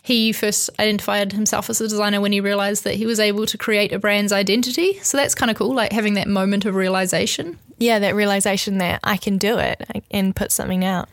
he 0.03 0.33
first 0.33 0.69
identified 0.79 1.33
himself 1.33 1.71
as 1.71 1.81
a 1.81 1.89
designer 1.89 2.21
when 2.21 2.33
he 2.33 2.41
realized 2.41 2.85
that 2.85 2.95
he 2.95 3.07
was 3.07 3.19
able 3.19 3.47
to 3.47 3.57
create 3.57 3.91
a 3.93 3.99
brand's 3.99 4.33
identity. 4.33 4.99
So 5.03 5.17
that's 5.17 5.35
kind 5.35 5.51
of 5.51 5.57
cool, 5.57 5.75
like 5.75 5.93
having 5.93 6.15
that 6.15 6.29
moment 6.29 6.67
of 6.67 6.75
realization. 6.75 7.59
Yeah, 7.79 7.99
that 8.01 8.15
realization 8.15 8.79
that 8.79 9.01
I 9.03 9.17
can 9.17 9.39
do 9.39 9.59
it 9.59 10.05
and 10.11 10.37
put 10.37 10.53
something 10.53 10.85
out. 10.85 11.09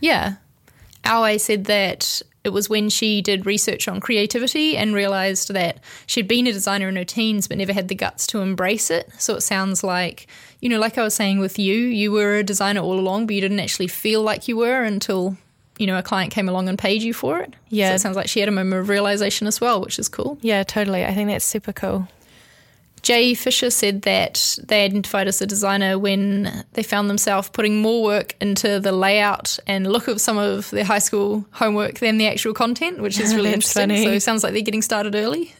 Yeah. 0.00 0.36
Aoi 1.04 1.36
said 1.36 1.66
that 1.66 2.22
it 2.44 2.50
was 2.50 2.68
when 2.68 2.88
she 2.88 3.22
did 3.22 3.46
research 3.46 3.86
on 3.86 4.00
creativity 4.00 4.76
and 4.76 4.94
realized 4.94 5.52
that 5.52 5.78
she'd 6.06 6.26
been 6.26 6.46
a 6.46 6.52
designer 6.52 6.88
in 6.88 6.96
her 6.96 7.04
teens 7.04 7.46
but 7.46 7.58
never 7.58 7.72
had 7.72 7.88
the 7.88 7.94
guts 7.94 8.26
to 8.28 8.40
embrace 8.40 8.90
it. 8.90 9.10
So 9.18 9.36
it 9.36 9.42
sounds 9.42 9.84
like, 9.84 10.26
you 10.60 10.68
know, 10.68 10.78
like 10.78 10.98
I 10.98 11.02
was 11.02 11.14
saying 11.14 11.38
with 11.38 11.58
you, 11.58 11.74
you 11.74 12.10
were 12.10 12.36
a 12.36 12.42
designer 12.42 12.80
all 12.80 12.98
along, 12.98 13.26
but 13.26 13.34
you 13.34 13.40
didn't 13.40 13.60
actually 13.60 13.88
feel 13.88 14.22
like 14.22 14.48
you 14.48 14.56
were 14.56 14.82
until, 14.82 15.36
you 15.78 15.86
know, 15.86 15.98
a 15.98 16.02
client 16.02 16.32
came 16.32 16.48
along 16.48 16.68
and 16.68 16.78
paid 16.78 17.02
you 17.02 17.14
for 17.14 17.40
it. 17.40 17.54
Yeah. 17.68 17.90
So 17.90 17.94
it 17.94 18.00
sounds 18.00 18.16
like 18.16 18.28
she 18.28 18.40
had 18.40 18.48
a 18.48 18.52
moment 18.52 18.80
of 18.80 18.88
realization 18.88 19.46
as 19.46 19.60
well, 19.60 19.80
which 19.80 19.98
is 19.98 20.08
cool. 20.08 20.38
Yeah, 20.40 20.64
totally. 20.64 21.04
I 21.04 21.14
think 21.14 21.28
that's 21.28 21.44
super 21.44 21.72
cool. 21.72 22.08
Jay 23.02 23.34
Fisher 23.34 23.70
said 23.70 24.02
that 24.02 24.58
they 24.62 24.84
identified 24.84 25.26
as 25.26 25.42
a 25.42 25.46
designer 25.46 25.98
when 25.98 26.64
they 26.74 26.84
found 26.84 27.10
themselves 27.10 27.48
putting 27.48 27.82
more 27.82 28.02
work 28.02 28.36
into 28.40 28.78
the 28.78 28.92
layout 28.92 29.58
and 29.66 29.90
look 29.90 30.06
of 30.06 30.20
some 30.20 30.38
of 30.38 30.70
their 30.70 30.84
high 30.84 31.00
school 31.00 31.44
homework 31.50 31.98
than 31.98 32.18
the 32.18 32.28
actual 32.28 32.54
content, 32.54 33.00
which 33.00 33.18
is 33.18 33.34
really 33.34 33.52
interesting. 33.52 33.88
funny. 33.88 34.04
So 34.04 34.10
it 34.12 34.20
sounds 34.20 34.44
like 34.44 34.52
they're 34.52 34.62
getting 34.62 34.82
started 34.82 35.16
early. 35.16 35.52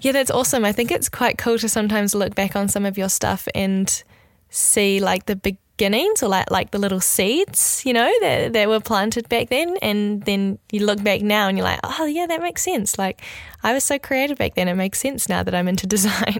Yeah, 0.00 0.12
that's 0.12 0.30
awesome. 0.30 0.64
I 0.64 0.72
think 0.72 0.90
it's 0.90 1.08
quite 1.08 1.38
cool 1.38 1.58
to 1.58 1.68
sometimes 1.68 2.14
look 2.14 2.34
back 2.34 2.56
on 2.56 2.68
some 2.68 2.86
of 2.86 2.96
your 2.96 3.08
stuff 3.08 3.46
and 3.54 4.02
see 4.48 5.00
like 5.00 5.26
the 5.26 5.36
beginnings 5.76 6.22
or 6.22 6.28
like 6.28 6.50
like 6.50 6.70
the 6.70 6.78
little 6.78 7.00
seeds, 7.00 7.82
you 7.84 7.92
know, 7.92 8.10
that 8.20 8.52
that 8.52 8.68
were 8.68 8.80
planted 8.80 9.28
back 9.28 9.48
then 9.48 9.76
and 9.82 10.22
then 10.22 10.58
you 10.70 10.84
look 10.86 11.02
back 11.02 11.20
now 11.22 11.48
and 11.48 11.58
you're 11.58 11.64
like, 11.64 11.80
"Oh, 11.82 12.06
yeah, 12.06 12.26
that 12.26 12.40
makes 12.40 12.62
sense." 12.62 12.98
Like 12.98 13.22
I 13.62 13.72
was 13.72 13.84
so 13.84 13.98
creative 13.98 14.38
back 14.38 14.54
then. 14.54 14.68
It 14.68 14.74
makes 14.74 15.00
sense 15.00 15.28
now 15.28 15.42
that 15.42 15.54
I'm 15.54 15.68
into 15.68 15.86
design. 15.96 16.38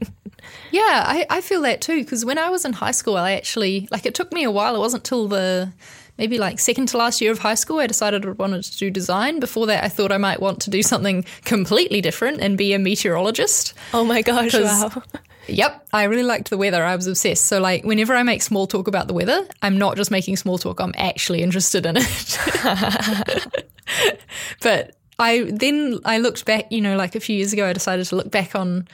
yeah, 0.70 1.04
I, 1.06 1.26
I 1.30 1.40
feel 1.40 1.62
that 1.62 1.80
too. 1.80 2.02
Because 2.04 2.24
when 2.24 2.38
I 2.38 2.50
was 2.50 2.64
in 2.64 2.74
high 2.74 2.92
school, 2.92 3.16
I 3.16 3.32
actually, 3.32 3.88
like, 3.90 4.04
it 4.06 4.14
took 4.14 4.32
me 4.32 4.44
a 4.44 4.50
while. 4.50 4.76
It 4.76 4.80
wasn't 4.80 5.04
till 5.04 5.26
the 5.26 5.72
maybe 6.18 6.38
like 6.38 6.58
second 6.58 6.86
to 6.88 6.96
last 6.96 7.20
year 7.20 7.32
of 7.32 7.38
high 7.38 7.54
school 7.54 7.78
I 7.78 7.86
decided 7.86 8.24
I 8.26 8.30
wanted 8.30 8.64
to 8.64 8.78
do 8.78 8.90
design. 8.90 9.40
Before 9.40 9.66
that, 9.66 9.84
I 9.84 9.88
thought 9.88 10.12
I 10.12 10.18
might 10.18 10.40
want 10.40 10.60
to 10.62 10.70
do 10.70 10.82
something 10.82 11.24
completely 11.44 12.00
different 12.00 12.40
and 12.40 12.58
be 12.58 12.72
a 12.72 12.78
meteorologist. 12.78 13.74
oh 13.92 14.04
my 14.04 14.22
gosh, 14.22 14.54
wow. 14.54 14.90
Yep, 15.46 15.88
I 15.92 16.04
really 16.04 16.22
liked 16.22 16.50
the 16.50 16.56
weather. 16.56 16.82
I 16.82 16.96
was 16.96 17.06
obsessed. 17.06 17.44
So, 17.44 17.60
like, 17.60 17.84
whenever 17.84 18.14
I 18.14 18.22
make 18.22 18.40
small 18.40 18.66
talk 18.66 18.88
about 18.88 19.08
the 19.08 19.14
weather, 19.14 19.46
I'm 19.60 19.76
not 19.76 19.96
just 19.96 20.10
making 20.10 20.36
small 20.36 20.58
talk, 20.58 20.80
I'm 20.80 20.94
actually 20.96 21.42
interested 21.42 21.84
in 21.84 21.96
it. 21.98 23.46
but 24.62 24.96
I 25.18 25.50
then 25.52 26.00
I 26.04 26.18
looked 26.18 26.44
back, 26.44 26.70
you 26.72 26.80
know, 26.80 26.96
like 26.96 27.14
a 27.14 27.20
few 27.20 27.36
years 27.36 27.52
ago, 27.52 27.68
I 27.68 27.72
decided 27.72 28.06
to 28.06 28.16
look 28.16 28.30
back 28.30 28.54
on, 28.54 28.88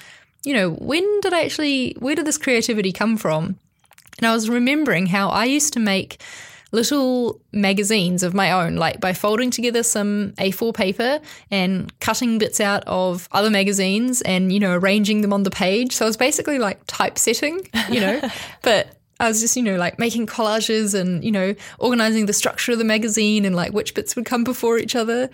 you 0.44 0.54
know, 0.54 0.70
when 0.70 1.20
did 1.20 1.32
I 1.32 1.44
actually, 1.44 1.96
where 1.98 2.14
did 2.14 2.26
this 2.26 2.38
creativity 2.38 2.92
come 2.92 3.16
from? 3.16 3.56
And 4.18 4.26
I 4.26 4.34
was 4.34 4.50
remembering 4.50 5.06
how 5.06 5.28
I 5.28 5.44
used 5.44 5.72
to 5.74 5.80
make 5.80 6.20
little 6.72 7.40
magazines 7.52 8.22
of 8.22 8.34
my 8.34 8.52
own, 8.52 8.76
like 8.76 9.00
by 9.00 9.12
folding 9.12 9.50
together 9.50 9.82
some 9.82 10.32
A4 10.38 10.74
paper 10.74 11.20
and 11.50 11.98
cutting 12.00 12.38
bits 12.38 12.60
out 12.60 12.84
of 12.86 13.28
other 13.32 13.50
magazines 13.50 14.22
and, 14.22 14.52
you 14.52 14.60
know, 14.60 14.74
arranging 14.74 15.20
them 15.20 15.32
on 15.32 15.42
the 15.42 15.50
page. 15.50 15.94
So 15.94 16.04
I 16.04 16.08
was 16.08 16.16
basically 16.16 16.58
like 16.58 16.80
typesetting, 16.86 17.68
you 17.90 18.00
know, 18.00 18.20
but 18.62 18.96
I 19.18 19.28
was 19.28 19.40
just, 19.40 19.56
you 19.56 19.62
know, 19.62 19.76
like 19.76 19.98
making 19.98 20.26
collages 20.26 20.98
and, 20.98 21.22
you 21.24 21.32
know, 21.32 21.54
organizing 21.78 22.26
the 22.26 22.32
structure 22.32 22.72
of 22.72 22.78
the 22.78 22.84
magazine 22.84 23.44
and 23.44 23.54
like 23.54 23.72
which 23.72 23.94
bits 23.94 24.16
would 24.16 24.24
come 24.24 24.44
before 24.44 24.78
each 24.78 24.94
other. 24.94 25.28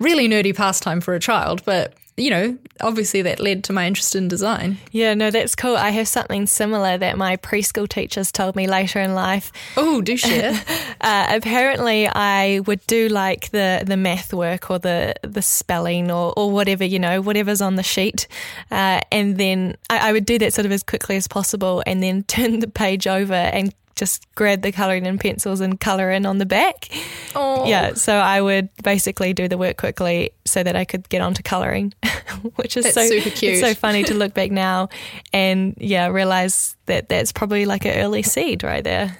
Really 0.00 0.28
nerdy 0.28 0.54
pastime 0.54 1.00
for 1.00 1.14
a 1.14 1.20
child, 1.20 1.64
but 1.64 1.94
you 2.16 2.30
know, 2.30 2.56
obviously 2.80 3.22
that 3.22 3.40
led 3.40 3.64
to 3.64 3.72
my 3.72 3.86
interest 3.86 4.14
in 4.14 4.28
design. 4.28 4.78
Yeah, 4.92 5.14
no, 5.14 5.30
that's 5.30 5.56
cool. 5.56 5.76
I 5.76 5.90
have 5.90 6.06
something 6.06 6.46
similar 6.46 6.96
that 6.96 7.18
my 7.18 7.36
preschool 7.38 7.88
teachers 7.88 8.30
told 8.30 8.54
me 8.54 8.68
later 8.68 9.00
in 9.00 9.14
life. 9.14 9.50
Oh, 9.76 10.00
do 10.00 10.16
share. 10.16 10.52
uh, 11.00 11.26
apparently, 11.30 12.06
I 12.06 12.60
would 12.66 12.86
do 12.86 13.08
like 13.08 13.50
the, 13.50 13.82
the 13.84 13.96
math 13.96 14.32
work 14.32 14.70
or 14.70 14.78
the, 14.78 15.14
the 15.22 15.42
spelling 15.42 16.10
or, 16.10 16.32
or 16.36 16.52
whatever, 16.52 16.84
you 16.84 17.00
know, 17.00 17.20
whatever's 17.20 17.60
on 17.60 17.74
the 17.74 17.82
sheet. 17.82 18.28
Uh, 18.70 19.00
and 19.10 19.36
then 19.36 19.76
I, 19.90 20.10
I 20.10 20.12
would 20.12 20.24
do 20.24 20.38
that 20.38 20.52
sort 20.52 20.66
of 20.66 20.72
as 20.72 20.84
quickly 20.84 21.16
as 21.16 21.26
possible 21.26 21.82
and 21.84 22.02
then 22.02 22.22
turn 22.28 22.60
the 22.60 22.68
page 22.68 23.08
over 23.08 23.34
and 23.34 23.74
just 23.96 24.26
grab 24.34 24.62
the 24.62 24.72
colouring 24.72 25.06
in 25.06 25.18
pencils 25.18 25.60
and 25.60 25.78
colour 25.78 26.10
in 26.10 26.26
on 26.26 26.38
the 26.38 26.46
back. 26.46 26.88
Oh. 27.34 27.66
Yeah, 27.66 27.94
so 27.94 28.14
I 28.14 28.40
would 28.40 28.68
basically 28.82 29.32
do 29.32 29.48
the 29.48 29.58
work 29.58 29.76
quickly 29.76 30.32
so 30.44 30.62
that 30.62 30.76
I 30.76 30.84
could 30.84 31.08
get 31.08 31.20
on 31.20 31.34
to 31.34 31.42
colouring, 31.42 31.94
which 32.56 32.76
is 32.76 32.84
That's 32.84 32.94
so 32.94 33.06
super 33.06 33.30
cute. 33.30 33.54
It's 33.54 33.60
so 33.60 33.74
funny 33.74 34.02
to 34.04 34.14
look 34.14 34.34
back 34.34 34.50
now 34.50 34.88
and 35.32 35.74
yeah, 35.78 36.08
realise 36.08 36.76
that 36.86 37.08
that's 37.08 37.32
probably 37.32 37.66
like 37.66 37.84
an 37.84 37.98
early 37.98 38.22
seed 38.22 38.62
right 38.62 38.84
there. 38.84 39.18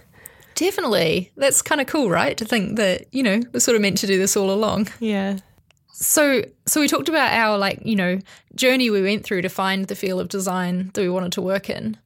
Definitely. 0.54 1.32
That's 1.36 1.62
kind 1.62 1.80
of 1.80 1.86
cool, 1.86 2.10
right? 2.10 2.36
To 2.36 2.44
think 2.44 2.76
that, 2.76 3.06
you 3.12 3.22
know, 3.22 3.40
we're 3.52 3.60
sort 3.60 3.74
of 3.76 3.82
meant 3.82 3.98
to 3.98 4.06
do 4.06 4.18
this 4.18 4.36
all 4.36 4.50
along. 4.50 4.88
Yeah. 5.00 5.38
So, 5.92 6.42
so 6.66 6.80
we 6.80 6.88
talked 6.88 7.08
about 7.08 7.32
our 7.32 7.56
like, 7.58 7.80
you 7.84 7.96
know, 7.96 8.18
journey 8.54 8.90
we 8.90 9.02
went 9.02 9.24
through 9.24 9.42
to 9.42 9.48
find 9.48 9.86
the 9.86 9.94
field 9.94 10.20
of 10.20 10.28
design 10.28 10.90
that 10.94 11.00
we 11.00 11.08
wanted 11.08 11.32
to 11.32 11.42
work 11.42 11.70
in. 11.70 11.96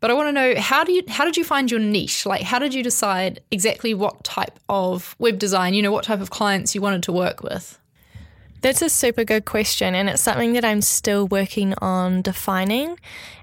But 0.00 0.10
I 0.10 0.14
want 0.14 0.28
to 0.28 0.32
know 0.32 0.54
how 0.58 0.82
do 0.82 0.92
you 0.92 1.02
how 1.08 1.24
did 1.24 1.36
you 1.36 1.44
find 1.44 1.70
your 1.70 1.80
niche? 1.80 2.26
Like 2.26 2.42
how 2.42 2.58
did 2.58 2.74
you 2.74 2.82
decide 2.82 3.40
exactly 3.50 3.94
what 3.94 4.24
type 4.24 4.58
of 4.68 5.14
web 5.18 5.38
design, 5.38 5.74
you 5.74 5.82
know, 5.82 5.92
what 5.92 6.04
type 6.04 6.20
of 6.20 6.30
clients 6.30 6.74
you 6.74 6.80
wanted 6.80 7.02
to 7.04 7.12
work 7.12 7.42
with? 7.42 7.78
That's 8.62 8.82
a 8.82 8.90
super 8.90 9.24
good 9.24 9.46
question, 9.46 9.94
and 9.94 10.10
it's 10.10 10.20
something 10.20 10.52
that 10.52 10.66
I'm 10.66 10.82
still 10.82 11.26
working 11.26 11.72
on 11.78 12.20
defining. 12.20 12.98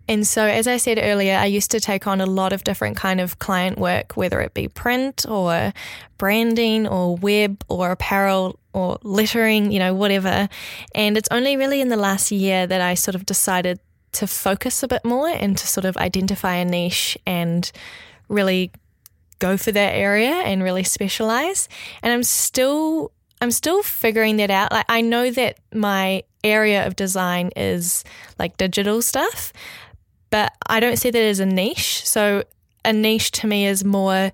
And 0.07 0.27
so, 0.27 0.45
as 0.45 0.67
I 0.67 0.77
said 0.77 0.99
earlier, 1.01 1.35
I 1.35 1.45
used 1.45 1.71
to 1.71 1.79
take 1.79 2.05
on 2.05 2.21
a 2.21 2.27
lot 2.27 2.53
of 2.53 2.63
different 2.63 2.97
kind 2.97 3.19
of 3.19 3.39
client 3.39 3.79
work, 3.79 4.15
whether 4.15 4.39
it 4.41 4.53
be 4.53 4.67
print 4.67 5.25
or 5.27 5.73
branding 6.19 6.87
or 6.87 7.17
web 7.17 7.63
or 7.67 7.91
apparel 7.91 8.59
or 8.73 8.99
lettering, 9.01 9.71
you 9.71 9.79
know, 9.79 9.93
whatever. 9.93 10.47
And 10.93 11.17
it's 11.17 11.27
only 11.31 11.57
really 11.57 11.81
in 11.81 11.89
the 11.89 11.97
last 11.97 12.31
year 12.31 12.67
that 12.67 12.79
I 12.79 12.93
sort 12.93 13.15
of 13.15 13.25
decided 13.25 13.79
to 14.13 14.27
focus 14.27 14.83
a 14.83 14.87
bit 14.87 15.03
more 15.05 15.27
and 15.27 15.57
to 15.57 15.67
sort 15.67 15.85
of 15.85 15.97
identify 15.97 16.55
a 16.55 16.65
niche 16.65 17.17
and 17.25 17.71
really 18.29 18.71
go 19.39 19.57
for 19.57 19.71
that 19.71 19.93
area 19.93 20.31
and 20.31 20.63
really 20.63 20.83
specialize. 20.83 21.69
And 22.01 22.11
I'm 22.11 22.23
still 22.23 23.11
I'm 23.39 23.51
still 23.51 23.83
figuring 23.83 24.37
that 24.37 24.49
out. 24.49 24.71
Like 24.71 24.85
I 24.89 25.01
know 25.01 25.29
that 25.31 25.59
my 25.73 26.23
area 26.43 26.87
of 26.87 26.95
design 26.95 27.51
is 27.55 28.03
like 28.39 28.57
digital 28.57 29.01
stuff, 29.01 29.53
but 30.29 30.53
I 30.67 30.79
don't 30.79 30.97
see 30.97 31.11
that 31.11 31.21
as 31.21 31.39
a 31.39 31.45
niche. 31.45 32.05
So 32.05 32.43
a 32.83 32.93
niche 32.93 33.31
to 33.31 33.47
me 33.47 33.67
is 33.67 33.83
more 33.83 34.31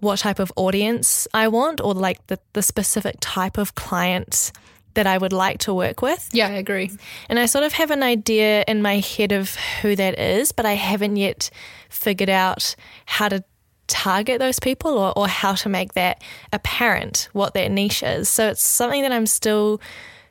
what 0.00 0.18
type 0.18 0.38
of 0.38 0.52
audience 0.56 1.28
I 1.34 1.48
want 1.48 1.80
or 1.80 1.94
like 1.94 2.26
the, 2.26 2.38
the 2.54 2.62
specific 2.62 3.16
type 3.20 3.58
of 3.58 3.74
client 3.74 4.50
that 4.94 5.06
I 5.06 5.18
would 5.18 5.32
like 5.32 5.58
to 5.60 5.74
work 5.74 6.02
with. 6.02 6.28
Yeah, 6.32 6.48
I 6.48 6.52
agree. 6.52 6.90
And 7.28 7.38
I 7.38 7.46
sort 7.46 7.64
of 7.64 7.72
have 7.74 7.90
an 7.90 8.02
idea 8.02 8.64
in 8.66 8.82
my 8.82 8.98
head 8.98 9.32
of 9.32 9.54
who 9.82 9.96
that 9.96 10.18
is, 10.18 10.52
but 10.52 10.66
I 10.66 10.74
haven't 10.74 11.16
yet 11.16 11.50
figured 11.88 12.30
out 12.30 12.74
how 13.06 13.28
to 13.28 13.44
target 13.86 14.38
those 14.38 14.60
people 14.60 14.96
or, 14.96 15.12
or 15.16 15.28
how 15.28 15.54
to 15.54 15.68
make 15.68 15.94
that 15.94 16.22
apparent 16.52 17.28
what 17.32 17.54
that 17.54 17.70
niche 17.70 18.02
is. 18.02 18.28
So 18.28 18.48
it's 18.48 18.64
something 18.64 19.02
that 19.02 19.12
I'm 19.12 19.26
still 19.26 19.80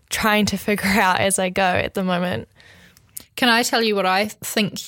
trying 0.09 0.45
to 0.47 0.57
figure 0.67 0.89
out 0.89 1.19
as 1.19 1.39
I 1.39 1.49
go 1.49 1.63
at 1.63 1.93
the 1.93 2.03
moment. 2.03 2.47
Can 3.35 3.49
I 3.49 3.63
tell 3.63 3.81
you 3.81 3.95
what 3.95 4.05
I 4.05 4.25
think 4.25 4.79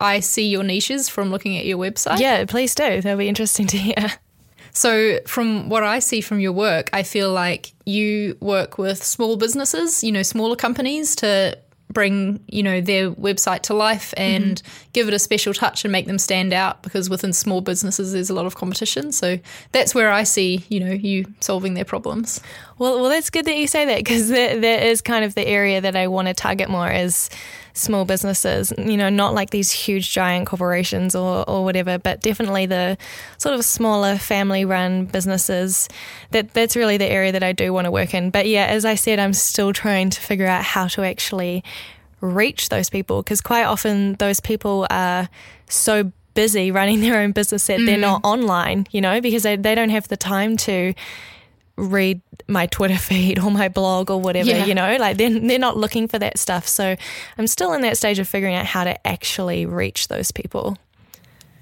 I 0.00 0.20
see 0.20 0.48
your 0.48 0.64
niches 0.64 1.08
from 1.08 1.30
looking 1.30 1.56
at 1.58 1.66
your 1.66 1.78
website? 1.78 2.18
Yeah, 2.18 2.44
please 2.46 2.74
do. 2.74 3.00
That'll 3.00 3.18
be 3.18 3.28
interesting 3.28 3.66
to 3.68 3.76
hear. 3.76 4.12
So, 4.72 5.20
from 5.26 5.68
what 5.68 5.82
I 5.82 5.98
see 5.98 6.20
from 6.20 6.40
your 6.40 6.52
work, 6.52 6.90
I 6.92 7.02
feel 7.02 7.32
like 7.32 7.72
you 7.84 8.36
work 8.40 8.78
with 8.78 9.02
small 9.02 9.36
businesses, 9.36 10.04
you 10.04 10.12
know, 10.12 10.22
smaller 10.22 10.56
companies 10.56 11.16
to 11.16 11.58
bring, 11.92 12.40
you 12.46 12.62
know, 12.62 12.80
their 12.80 13.10
website 13.10 13.62
to 13.62 13.74
life 13.74 14.14
and 14.16 14.62
mm-hmm. 14.62 14.90
give 14.92 15.08
it 15.08 15.14
a 15.14 15.18
special 15.18 15.52
touch 15.52 15.84
and 15.84 15.90
make 15.92 16.06
them 16.06 16.18
stand 16.18 16.52
out 16.52 16.82
because 16.82 17.10
within 17.10 17.32
small 17.32 17.60
businesses 17.60 18.12
there's 18.12 18.30
a 18.30 18.34
lot 18.34 18.46
of 18.46 18.54
competition. 18.54 19.12
So 19.12 19.38
that's 19.72 19.94
where 19.94 20.10
I 20.10 20.22
see, 20.22 20.64
you 20.68 20.80
know, 20.80 20.92
you 20.92 21.26
solving 21.40 21.74
their 21.74 21.84
problems. 21.84 22.40
Well, 22.78 23.00
well, 23.00 23.10
that's 23.10 23.30
good 23.30 23.44
that 23.46 23.56
you 23.56 23.66
say 23.66 23.84
that 23.86 23.98
because 23.98 24.28
that, 24.28 24.60
that 24.60 24.82
is 24.84 25.00
kind 25.00 25.24
of 25.24 25.34
the 25.34 25.46
area 25.46 25.80
that 25.80 25.96
I 25.96 26.06
want 26.06 26.28
to 26.28 26.34
target 26.34 26.70
more 26.70 26.90
is 26.90 27.28
small 27.72 28.04
businesses, 28.04 28.72
you 28.78 28.96
know, 28.96 29.08
not 29.08 29.34
like 29.34 29.50
these 29.50 29.70
huge 29.70 30.12
giant 30.12 30.46
corporations 30.46 31.14
or, 31.14 31.48
or 31.48 31.64
whatever, 31.64 31.98
but 31.98 32.20
definitely 32.20 32.66
the 32.66 32.98
sort 33.38 33.54
of 33.54 33.64
smaller 33.64 34.16
family 34.16 34.64
run 34.64 35.06
businesses. 35.06 35.88
That 36.30 36.52
that's 36.54 36.76
really 36.76 36.96
the 36.96 37.06
area 37.06 37.32
that 37.32 37.42
I 37.42 37.52
do 37.52 37.72
want 37.72 37.86
to 37.86 37.90
work 37.90 38.14
in. 38.14 38.30
But 38.30 38.46
yeah, 38.48 38.66
as 38.66 38.84
I 38.84 38.94
said, 38.94 39.18
I'm 39.18 39.32
still 39.32 39.72
trying 39.72 40.10
to 40.10 40.20
figure 40.20 40.46
out 40.46 40.64
how 40.64 40.86
to 40.88 41.02
actually 41.02 41.64
reach 42.20 42.68
those 42.68 42.90
people 42.90 43.22
because 43.22 43.40
quite 43.40 43.64
often 43.64 44.14
those 44.14 44.40
people 44.40 44.86
are 44.90 45.28
so 45.68 46.12
busy 46.34 46.70
running 46.70 47.00
their 47.02 47.20
own 47.20 47.32
business 47.32 47.66
that 47.66 47.80
mm. 47.80 47.86
they're 47.86 47.98
not 47.98 48.20
online, 48.24 48.86
you 48.90 49.00
know, 49.00 49.20
because 49.20 49.42
they, 49.42 49.56
they 49.56 49.74
don't 49.74 49.90
have 49.90 50.08
the 50.08 50.16
time 50.16 50.56
to 50.56 50.94
read 51.76 52.20
my 52.48 52.66
Twitter 52.66 52.96
feed 52.98 53.38
or 53.38 53.50
my 53.50 53.68
blog 53.68 54.10
or 54.10 54.20
whatever, 54.20 54.50
yeah. 54.50 54.64
you 54.64 54.74
know, 54.74 54.96
like 54.96 55.16
they're, 55.16 55.38
they're 55.38 55.58
not 55.58 55.76
looking 55.76 56.08
for 56.08 56.18
that 56.18 56.38
stuff. 56.38 56.66
So 56.66 56.96
I'm 57.38 57.46
still 57.46 57.72
in 57.72 57.82
that 57.82 57.96
stage 57.96 58.18
of 58.18 58.28
figuring 58.28 58.54
out 58.54 58.66
how 58.66 58.84
to 58.84 59.06
actually 59.06 59.66
reach 59.66 60.08
those 60.08 60.30
people. 60.30 60.76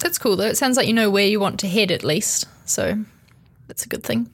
That's 0.01 0.18
cool 0.18 0.37
though. 0.37 0.47
It 0.47 0.57
sounds 0.57 0.77
like 0.77 0.87
you 0.87 0.92
know 0.92 1.11
where 1.11 1.27
you 1.27 1.40
want 1.40 1.61
to 1.61 1.68
head 1.68 1.90
at 1.90 2.05
least. 2.05 2.47
So 2.64 3.05
that's 3.66 3.85
a 3.85 3.88
good 3.88 4.05
thing. 4.05 4.31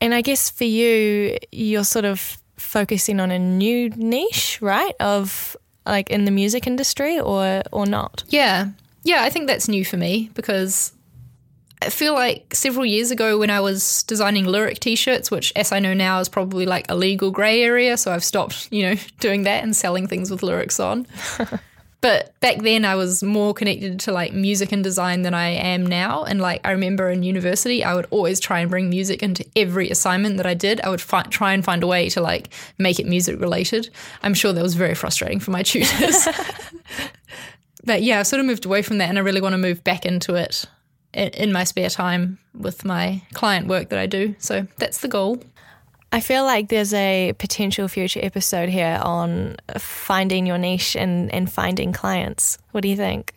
And 0.00 0.14
I 0.14 0.22
guess 0.22 0.50
for 0.50 0.64
you, 0.64 1.36
you're 1.52 1.84
sort 1.84 2.04
of 2.04 2.38
focusing 2.56 3.20
on 3.20 3.30
a 3.30 3.38
new 3.38 3.90
niche, 3.90 4.58
right? 4.60 4.94
Of 5.00 5.56
like 5.86 6.10
in 6.10 6.24
the 6.24 6.30
music 6.30 6.66
industry 6.66 7.18
or 7.18 7.62
or 7.72 7.86
not? 7.86 8.24
Yeah. 8.28 8.68
Yeah, 9.02 9.22
I 9.22 9.30
think 9.30 9.46
that's 9.46 9.68
new 9.68 9.84
for 9.84 9.96
me 9.96 10.30
because 10.34 10.92
I 11.82 11.88
feel 11.88 12.12
like 12.12 12.54
several 12.54 12.84
years 12.84 13.10
ago 13.10 13.38
when 13.38 13.48
I 13.48 13.60
was 13.60 14.02
designing 14.02 14.44
lyric 14.44 14.80
t-shirts, 14.80 15.30
which 15.30 15.52
as 15.56 15.72
I 15.72 15.78
know 15.78 15.94
now 15.94 16.20
is 16.20 16.28
probably 16.28 16.66
like 16.66 16.90
a 16.90 16.94
legal 16.94 17.30
grey 17.30 17.62
area, 17.62 17.96
so 17.96 18.12
I've 18.12 18.24
stopped, 18.24 18.68
you 18.70 18.82
know, 18.82 18.94
doing 19.20 19.44
that 19.44 19.64
and 19.64 19.74
selling 19.74 20.06
things 20.06 20.30
with 20.30 20.42
lyrics 20.42 20.78
on. 20.78 21.06
but 22.02 22.38
back 22.40 22.58
then 22.58 22.84
I 22.84 22.96
was 22.96 23.22
more 23.22 23.54
connected 23.54 23.98
to 24.00 24.12
like 24.12 24.34
music 24.34 24.72
and 24.72 24.84
design 24.84 25.22
than 25.22 25.32
I 25.32 25.48
am 25.48 25.86
now. 25.86 26.24
And 26.24 26.38
like 26.38 26.60
I 26.64 26.72
remember 26.72 27.08
in 27.08 27.22
university, 27.22 27.82
I 27.82 27.94
would 27.94 28.06
always 28.10 28.40
try 28.40 28.60
and 28.60 28.70
bring 28.70 28.90
music 28.90 29.22
into 29.22 29.46
every 29.56 29.88
assignment 29.88 30.36
that 30.36 30.46
I 30.46 30.54
did. 30.54 30.82
I 30.82 30.90
would 30.90 31.00
fi- 31.00 31.22
try 31.22 31.54
and 31.54 31.64
find 31.64 31.82
a 31.82 31.86
way 31.86 32.10
to 32.10 32.20
like 32.20 32.50
make 32.76 33.00
it 33.00 33.06
music 33.06 33.40
related. 33.40 33.88
I'm 34.22 34.34
sure 34.34 34.52
that 34.52 34.62
was 34.62 34.74
very 34.74 34.94
frustrating 34.94 35.40
for 35.40 35.50
my 35.50 35.62
tutors. 35.64 36.28
but 37.84 38.02
yeah, 38.02 38.20
I've 38.20 38.26
sort 38.26 38.40
of 38.40 38.44
moved 38.44 38.66
away 38.66 38.82
from 38.82 38.98
that 38.98 39.08
and 39.08 39.16
I 39.16 39.22
really 39.22 39.40
want 39.40 39.54
to 39.54 39.58
move 39.58 39.82
back 39.82 40.04
into 40.04 40.34
it 40.34 40.66
in 41.12 41.52
my 41.52 41.64
spare 41.64 41.90
time 41.90 42.38
with 42.54 42.84
my 42.84 43.22
client 43.32 43.66
work 43.66 43.88
that 43.88 43.98
I 43.98 44.06
do. 44.06 44.34
So 44.38 44.66
that's 44.78 44.98
the 44.98 45.08
goal. 45.08 45.42
I 46.12 46.20
feel 46.20 46.44
like 46.44 46.68
there's 46.68 46.92
a 46.92 47.34
potential 47.38 47.86
future 47.86 48.20
episode 48.22 48.68
here 48.68 48.98
on 49.02 49.56
finding 49.78 50.44
your 50.44 50.58
niche 50.58 50.96
and, 50.96 51.32
and 51.32 51.50
finding 51.50 51.92
clients. 51.92 52.58
What 52.72 52.80
do 52.80 52.88
you 52.88 52.96
think? 52.96 53.34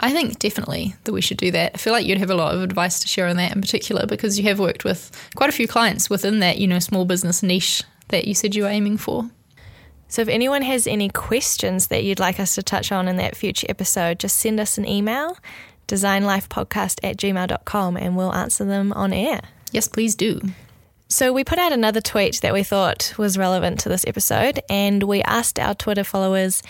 I 0.00 0.12
think 0.12 0.38
definitely 0.38 0.94
that 1.04 1.12
we 1.12 1.20
should 1.20 1.38
do 1.38 1.50
that. 1.52 1.72
I 1.74 1.78
feel 1.78 1.92
like 1.92 2.04
you'd 2.04 2.18
have 2.18 2.30
a 2.30 2.34
lot 2.34 2.54
of 2.54 2.62
advice 2.62 3.00
to 3.00 3.08
share 3.08 3.28
on 3.28 3.36
that 3.36 3.54
in 3.54 3.60
particular 3.60 4.04
because 4.06 4.38
you 4.38 4.44
have 4.44 4.58
worked 4.58 4.84
with 4.84 5.10
quite 5.36 5.48
a 5.48 5.52
few 5.52 5.68
clients 5.68 6.10
within 6.10 6.40
that, 6.40 6.58
you 6.58 6.66
know, 6.66 6.80
small 6.80 7.04
business 7.04 7.42
niche 7.42 7.82
that 8.08 8.26
you 8.26 8.34
said 8.34 8.54
you 8.54 8.64
were 8.64 8.68
aiming 8.68 8.98
for. 8.98 9.30
So 10.08 10.22
if 10.22 10.28
anyone 10.28 10.62
has 10.62 10.86
any 10.86 11.08
questions 11.08 11.88
that 11.88 12.04
you'd 12.04 12.20
like 12.20 12.38
us 12.38 12.54
to 12.56 12.62
touch 12.62 12.92
on 12.92 13.08
in 13.08 13.16
that 13.16 13.36
future 13.36 13.66
episode, 13.68 14.18
just 14.18 14.36
send 14.36 14.60
us 14.60 14.76
an 14.76 14.86
email 14.86 15.36
designlifepodcast 15.88 17.00
at 17.02 17.16
gmail.com 17.16 17.96
and 17.96 18.16
we'll 18.16 18.34
answer 18.34 18.64
them 18.64 18.92
on 18.92 19.12
air. 19.12 19.40
Yes, 19.72 19.88
please 19.88 20.14
do. 20.14 20.40
So, 21.08 21.32
we 21.32 21.44
put 21.44 21.58
out 21.58 21.72
another 21.72 22.00
tweet 22.00 22.40
that 22.40 22.52
we 22.52 22.64
thought 22.64 23.14
was 23.16 23.38
relevant 23.38 23.78
to 23.80 23.88
this 23.88 24.04
episode, 24.08 24.60
and 24.68 25.04
we 25.04 25.22
asked 25.22 25.56
our 25.56 25.72
Twitter 25.72 26.02
followers, 26.02 26.64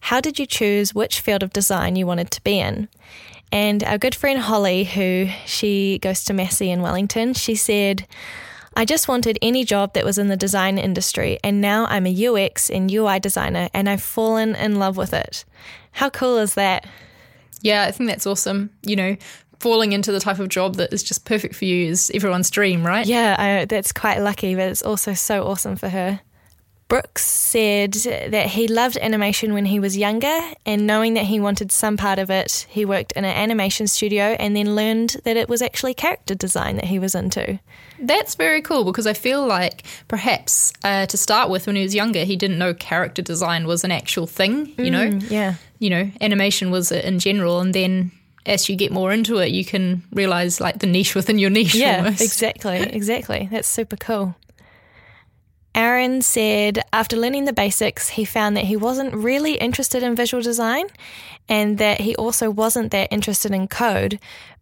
How 0.00 0.20
did 0.20 0.40
you 0.40 0.46
choose 0.46 0.92
which 0.92 1.20
field 1.20 1.44
of 1.44 1.52
design 1.52 1.94
you 1.94 2.04
wanted 2.04 2.32
to 2.32 2.42
be 2.42 2.58
in? 2.58 2.88
And 3.52 3.84
our 3.84 3.96
good 3.96 4.16
friend 4.16 4.40
Holly, 4.40 4.82
who 4.82 5.28
she 5.44 6.00
goes 6.00 6.24
to 6.24 6.34
Massey 6.34 6.70
in 6.70 6.82
Wellington, 6.82 7.34
she 7.34 7.54
said, 7.54 8.08
I 8.74 8.84
just 8.84 9.06
wanted 9.08 9.38
any 9.40 9.64
job 9.64 9.94
that 9.94 10.04
was 10.04 10.18
in 10.18 10.28
the 10.28 10.36
design 10.36 10.78
industry, 10.78 11.38
and 11.44 11.60
now 11.60 11.86
I'm 11.86 12.06
a 12.06 12.26
UX 12.26 12.68
and 12.68 12.90
UI 12.90 13.20
designer, 13.20 13.68
and 13.72 13.88
I've 13.88 14.02
fallen 14.02 14.56
in 14.56 14.76
love 14.76 14.96
with 14.96 15.14
it. 15.14 15.44
How 15.92 16.10
cool 16.10 16.38
is 16.38 16.54
that? 16.54 16.86
Yeah, 17.62 17.84
I 17.84 17.90
think 17.90 18.08
that's 18.08 18.26
awesome. 18.26 18.70
You 18.82 18.96
know, 18.96 19.16
falling 19.60 19.92
into 19.92 20.12
the 20.12 20.20
type 20.20 20.38
of 20.38 20.48
job 20.48 20.76
that 20.76 20.92
is 20.92 21.02
just 21.02 21.24
perfect 21.24 21.54
for 21.54 21.64
you 21.64 21.86
is 21.86 22.10
everyone's 22.14 22.50
dream, 22.50 22.86
right? 22.86 23.06
Yeah, 23.06 23.36
I, 23.38 23.64
that's 23.64 23.92
quite 23.92 24.18
lucky, 24.18 24.54
but 24.54 24.68
it's 24.68 24.82
also 24.82 25.14
so 25.14 25.46
awesome 25.46 25.76
for 25.76 25.88
her. 25.88 26.20
Brooks 26.88 27.24
said 27.24 27.94
that 27.94 28.46
he 28.46 28.68
loved 28.68 28.96
animation 28.98 29.54
when 29.54 29.64
he 29.64 29.80
was 29.80 29.96
younger, 29.96 30.40
and 30.64 30.86
knowing 30.86 31.14
that 31.14 31.24
he 31.24 31.40
wanted 31.40 31.72
some 31.72 31.96
part 31.96 32.20
of 32.20 32.30
it, 32.30 32.64
he 32.70 32.84
worked 32.84 33.10
in 33.12 33.24
an 33.24 33.36
animation 33.36 33.88
studio 33.88 34.36
and 34.38 34.54
then 34.54 34.76
learned 34.76 35.16
that 35.24 35.36
it 35.36 35.48
was 35.48 35.62
actually 35.62 35.94
character 35.94 36.36
design 36.36 36.76
that 36.76 36.84
he 36.84 37.00
was 37.00 37.16
into. 37.16 37.58
That's 37.98 38.36
very 38.36 38.62
cool 38.62 38.84
because 38.84 39.04
I 39.08 39.14
feel 39.14 39.44
like 39.44 39.82
perhaps 40.06 40.72
uh, 40.84 41.06
to 41.06 41.16
start 41.16 41.50
with, 41.50 41.66
when 41.66 41.74
he 41.74 41.82
was 41.82 41.92
younger, 41.92 42.20
he 42.20 42.36
didn't 42.36 42.58
know 42.58 42.72
character 42.72 43.20
design 43.20 43.66
was 43.66 43.82
an 43.82 43.90
actual 43.90 44.28
thing, 44.28 44.72
you 44.78 44.92
know? 44.92 45.10
Mm, 45.10 45.28
yeah. 45.28 45.54
You 45.78 45.90
know, 45.90 46.10
animation 46.20 46.70
was 46.70 46.90
in 46.90 47.18
general, 47.18 47.60
and 47.60 47.74
then 47.74 48.12
as 48.46 48.68
you 48.68 48.76
get 48.76 48.92
more 48.92 49.12
into 49.12 49.38
it, 49.38 49.50
you 49.50 49.64
can 49.64 50.02
realize 50.12 50.60
like 50.60 50.78
the 50.78 50.86
niche 50.86 51.14
within 51.14 51.38
your 51.38 51.50
niche. 51.50 51.74
Yeah, 51.74 51.98
almost. 51.98 52.22
exactly, 52.22 52.78
exactly. 52.78 53.48
That's 53.50 53.68
super 53.68 53.96
cool. 53.96 54.36
Aaron 55.74 56.22
said 56.22 56.82
after 56.92 57.16
learning 57.16 57.44
the 57.44 57.52
basics, 57.52 58.08
he 58.08 58.24
found 58.24 58.56
that 58.56 58.64
he 58.64 58.76
wasn't 58.76 59.14
really 59.14 59.56
interested 59.56 60.02
in 60.02 60.16
visual 60.16 60.42
design 60.42 60.86
and 61.50 61.76
that 61.76 62.00
he 62.00 62.16
also 62.16 62.50
wasn't 62.50 62.92
that 62.92 63.12
interested 63.12 63.52
in 63.52 63.68
code. 63.68 64.18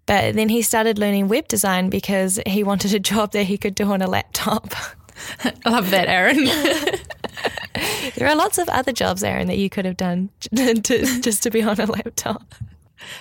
But 0.06 0.34
then 0.34 0.48
he 0.48 0.60
started 0.60 0.98
learning 0.98 1.28
web 1.28 1.46
design 1.46 1.88
because 1.88 2.40
he 2.46 2.64
wanted 2.64 2.92
a 2.92 2.98
job 2.98 3.30
that 3.32 3.44
he 3.44 3.56
could 3.56 3.76
do 3.76 3.92
on 3.92 4.02
a 4.02 4.08
laptop. 4.08 4.74
I 5.44 5.70
love 5.70 5.90
that, 5.90 6.08
Aaron. 6.08 6.48
there 8.16 8.28
are 8.28 8.36
lots 8.36 8.58
of 8.58 8.68
other 8.68 8.92
jobs, 8.92 9.22
Aaron, 9.24 9.48
that 9.48 9.58
you 9.58 9.70
could 9.70 9.84
have 9.84 9.96
done 9.96 10.30
to, 10.54 11.20
just 11.20 11.42
to 11.42 11.50
be 11.50 11.62
on 11.62 11.80
a 11.80 11.86
laptop. 11.86 12.54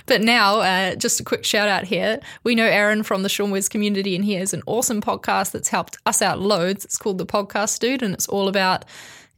But 0.05 0.21
now, 0.21 0.59
uh, 0.59 0.95
just 0.95 1.19
a 1.19 1.23
quick 1.23 1.43
shout 1.43 1.67
out 1.67 1.85
here. 1.85 2.19
We 2.43 2.55
know 2.55 2.65
Aaron 2.65 3.03
from 3.03 3.23
the 3.23 3.29
Sean 3.29 3.51
Wes 3.51 3.67
community, 3.67 4.15
and 4.15 4.23
he 4.23 4.33
has 4.35 4.53
an 4.53 4.63
awesome 4.65 5.01
podcast 5.01 5.51
that's 5.51 5.69
helped 5.69 5.97
us 6.05 6.21
out 6.21 6.39
loads. 6.39 6.85
It's 6.85 6.97
called 6.97 7.17
The 7.17 7.25
Podcast 7.25 7.79
Dude, 7.79 8.03
and 8.03 8.13
it's 8.13 8.27
all 8.27 8.47
about, 8.47 8.85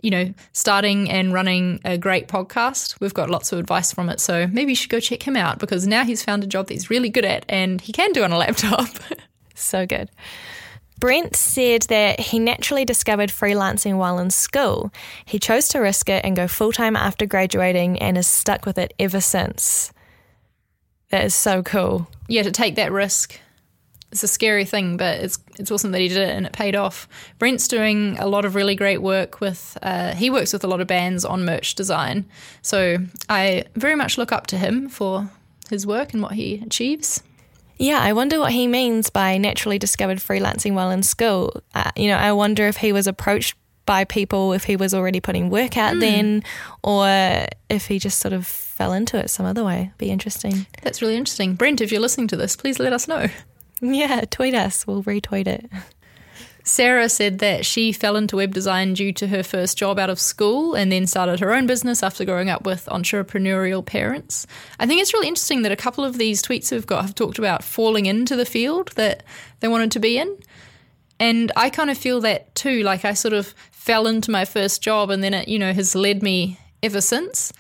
you 0.02 0.12
know, 0.12 0.34
starting 0.54 1.10
and 1.10 1.34
running 1.34 1.80
a 1.86 1.98
great 1.98 2.28
podcast. 2.28 3.00
We've 3.00 3.14
got 3.14 3.30
lots 3.30 3.52
of 3.52 3.60
advice 3.60 3.92
from 3.92 4.10
it. 4.10 4.20
So 4.20 4.48
maybe 4.48 4.72
you 4.72 4.76
should 4.76 4.92
go 4.92 5.00
check 5.00 5.28
him 5.28 5.36
out 5.36 5.60
because 5.60 5.88
now 5.88 6.04
he's 6.04 6.24
found 6.24 6.44
a 6.44 6.48
job 6.48 6.68
that 6.68 6.74
he's 6.74 6.90
really 6.90 7.10
good 7.10 7.26
at 7.26 7.46
and 7.50 7.82
he 7.82 7.92
can 7.92 8.12
do 8.12 8.24
on 8.24 8.32
a 8.32 8.38
laptop. 8.38 8.90
so 9.56 9.86
good. 9.86 10.10
Brent 11.00 11.36
said 11.36 11.84
that 11.84 12.20
he 12.20 12.40
naturally 12.40 12.86
discovered 12.86 13.30
freelancing 13.30 13.98
while 13.98 14.20
in 14.20 14.30
school. 14.30 14.92
He 15.26 15.40
chose 15.40 15.68
to 15.70 15.80
risk 15.80 16.10
it 16.10 16.24
and 16.24 16.36
go 16.36 16.48
full 16.48 16.72
time 16.72 16.96
after 16.96 17.26
graduating 17.26 18.00
and 18.00 18.18
has 18.18 18.28
stuck 18.28 18.66
with 18.66 18.78
it 18.78 18.94
ever 18.98 19.22
since. 19.22 19.92
That 21.10 21.26
is 21.26 21.36
so 21.36 21.62
cool. 21.64 22.08
Yeah, 22.28 22.44
to 22.44 22.52
take 22.52 22.76
that 22.76 22.92
risk. 22.92 23.40
It's 24.12 24.24
a 24.24 24.28
scary 24.28 24.64
thing, 24.64 24.96
but 24.96 25.20
it's 25.20 25.38
it's 25.60 25.72
awesome 25.72 25.92
that 25.92 26.00
he 26.00 26.08
did 26.08 26.18
it 26.18 26.30
and 26.30 26.46
it 26.46 26.54
paid 26.54 26.76
off. 26.76 27.08
Brent's 27.38 27.68
doing 27.68 28.18
a 28.18 28.28
lot 28.28 28.46
of 28.46 28.56
really 28.56 28.76
great 28.76 29.02
work 29.02 29.42
with. 29.42 29.78
Uh, 29.82 30.14
he 30.14 30.30
works 30.30 30.54
with 30.54 30.64
a 30.64 30.68
lot 30.68 30.80
of 30.80 30.88
bands 30.88 31.26
on 31.26 31.44
merch 31.44 31.76
design, 31.76 32.26
so 32.62 32.98
I 33.28 33.66
very 33.76 33.96
much 33.96 34.18
look 34.18 34.32
up 34.32 34.48
to 34.48 34.58
him 34.58 34.88
for 34.88 35.30
his 35.70 35.86
work 35.86 36.14
and 36.14 36.22
what 36.22 36.34
he 36.34 36.62
achieves. 36.66 37.22
Yeah, 37.78 38.00
I 38.02 38.14
wonder 38.14 38.40
what 38.40 38.52
he 38.52 38.68
means 38.68 39.10
by 39.10 39.38
naturally 39.38 39.78
discovered 39.78 40.20
freelancing 40.20 40.74
while 40.74 40.92
in 40.92 41.04
school. 41.04 41.62
Uh, 41.74 41.92
you 41.96 42.08
know, 42.08 42.18
I 42.18 42.32
wonder 42.32 42.68
if 42.68 42.78
he 42.78 42.94
was 42.94 43.08
approached 43.08 43.56
by 43.86 44.04
people, 44.04 44.54
if 44.54 44.64
he 44.64 44.76
was 44.76 44.94
already 44.94 45.20
putting 45.20 45.50
work 45.50 45.78
out 45.78 45.96
mm. 45.96 46.00
then, 46.00 46.44
or 46.84 47.08
if 47.70 47.88
he 47.88 48.00
just 48.00 48.20
sort 48.20 48.34
of 48.34 48.48
fell 48.48 48.94
into 48.94 49.18
it 49.18 49.30
some 49.30 49.46
other 49.46 49.64
way. 49.64 49.92
Be 49.98 50.10
interesting. 50.10 50.66
That's 50.82 51.02
really 51.02 51.16
interesting. 51.16 51.56
Brent, 51.56 51.82
if 51.82 51.92
you're 51.92 52.02
listening 52.02 52.28
to 52.30 52.38
this, 52.38 52.56
please 52.56 52.80
let 52.80 52.94
us 52.94 53.08
know. 53.08 53.28
Yeah, 53.82 54.22
tweet 54.32 54.56
us. 54.56 54.88
We'll 54.88 55.04
retweet 55.04 55.48
it. 55.48 55.70
Sarah 56.68 57.10
said 57.10 57.40
that 57.40 57.64
she 57.64 57.92
fell 57.92 58.16
into 58.16 58.38
web 58.38 58.52
design 58.52 58.96
due 58.96 59.14
to 59.14 59.28
her 59.28 59.44
first 59.44 59.78
job 59.78 60.00
out 60.00 60.10
of 60.10 60.20
school 60.20 60.74
and 60.74 60.92
then 60.92 61.06
started 61.06 61.40
her 61.40 61.54
own 61.54 61.68
business 61.68 62.02
after 62.02 62.26
growing 62.26 62.50
up 62.50 62.66
with 62.66 62.88
entrepreneurial 62.88 63.86
parents. 63.86 64.48
I 64.80 64.88
think 64.88 65.00
it's 65.00 65.14
really 65.14 65.28
interesting 65.28 65.62
that 65.62 65.72
a 65.72 65.78
couple 65.78 66.04
of 66.04 66.18
these 66.18 66.42
tweets 66.42 66.72
we've 66.72 66.88
got 66.88 67.04
have 67.04 67.14
talked 67.14 67.38
about 67.38 67.64
falling 67.64 68.08
into 68.08 68.36
the 68.36 68.46
field 68.46 68.92
that 68.96 69.22
they 69.60 69.68
wanted 69.68 69.92
to 69.92 70.00
be 70.00 70.18
in. 70.18 70.38
And 71.20 71.52
I 71.56 71.70
kind 71.70 71.92
of 71.92 72.00
feel 72.00 72.20
that 72.22 72.54
too. 72.56 72.82
Like 72.82 73.06
I 73.06 73.14
sort 73.14 73.36
of 73.36 73.54
fell 73.72 74.08
into 74.08 74.32
my 74.32 74.44
first 74.44 74.82
job 74.82 75.12
and 75.12 75.24
then 75.24 75.36
it, 75.36 75.48
you 75.48 75.60
know, 75.60 75.72
has 75.72 75.94
led 75.94 76.24
me 76.24 76.60
ever 76.82 77.00
since. 77.00 77.54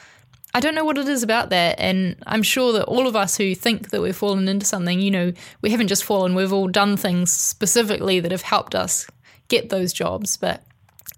I 0.56 0.62
don't 0.62 0.74
know 0.74 0.86
what 0.86 0.98
it 0.98 1.10
is 1.10 1.22
about 1.22 1.50
that. 1.50 1.78
And 1.80 2.16
I'm 2.26 2.42
sure 2.42 2.72
that 2.74 2.86
all 2.86 3.08
of 3.08 3.16
us 3.16 3.36
who 3.36 3.54
think 3.54 3.90
that 3.90 4.02
we've 4.02 4.16
fallen 4.16 4.48
into 4.48 4.66
something, 4.66 5.02
you 5.02 5.12
know, 5.12 5.34
we 5.62 5.70
haven't 5.70 5.90
just 5.90 6.06
fallen, 6.06 6.34
we've 6.34 6.54
all 6.54 6.70
done 6.70 6.96
things 6.96 7.30
specifically 7.30 8.22
that 8.22 8.32
have 8.32 8.42
helped 8.42 8.74
us 8.74 9.06
get 9.50 9.68
those 9.68 9.92
jobs. 9.92 10.38
But 10.38 10.64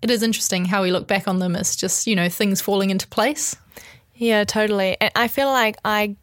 it 0.02 0.10
is 0.10 0.24
interesting 0.24 0.66
how 0.66 0.82
we 0.82 0.92
look 0.92 1.08
back 1.08 1.28
on 1.28 1.38
them 1.38 1.56
as 1.56 1.76
just, 1.76 2.08
you 2.08 2.16
know, 2.16 2.30
things 2.30 2.62
falling 2.62 2.90
into 2.90 3.08
place. 3.08 3.56
Yeah, 4.16 4.44
totally. 4.44 4.98
I 5.16 5.28
feel 5.28 5.50
like 5.50 5.78
I 5.86 6.16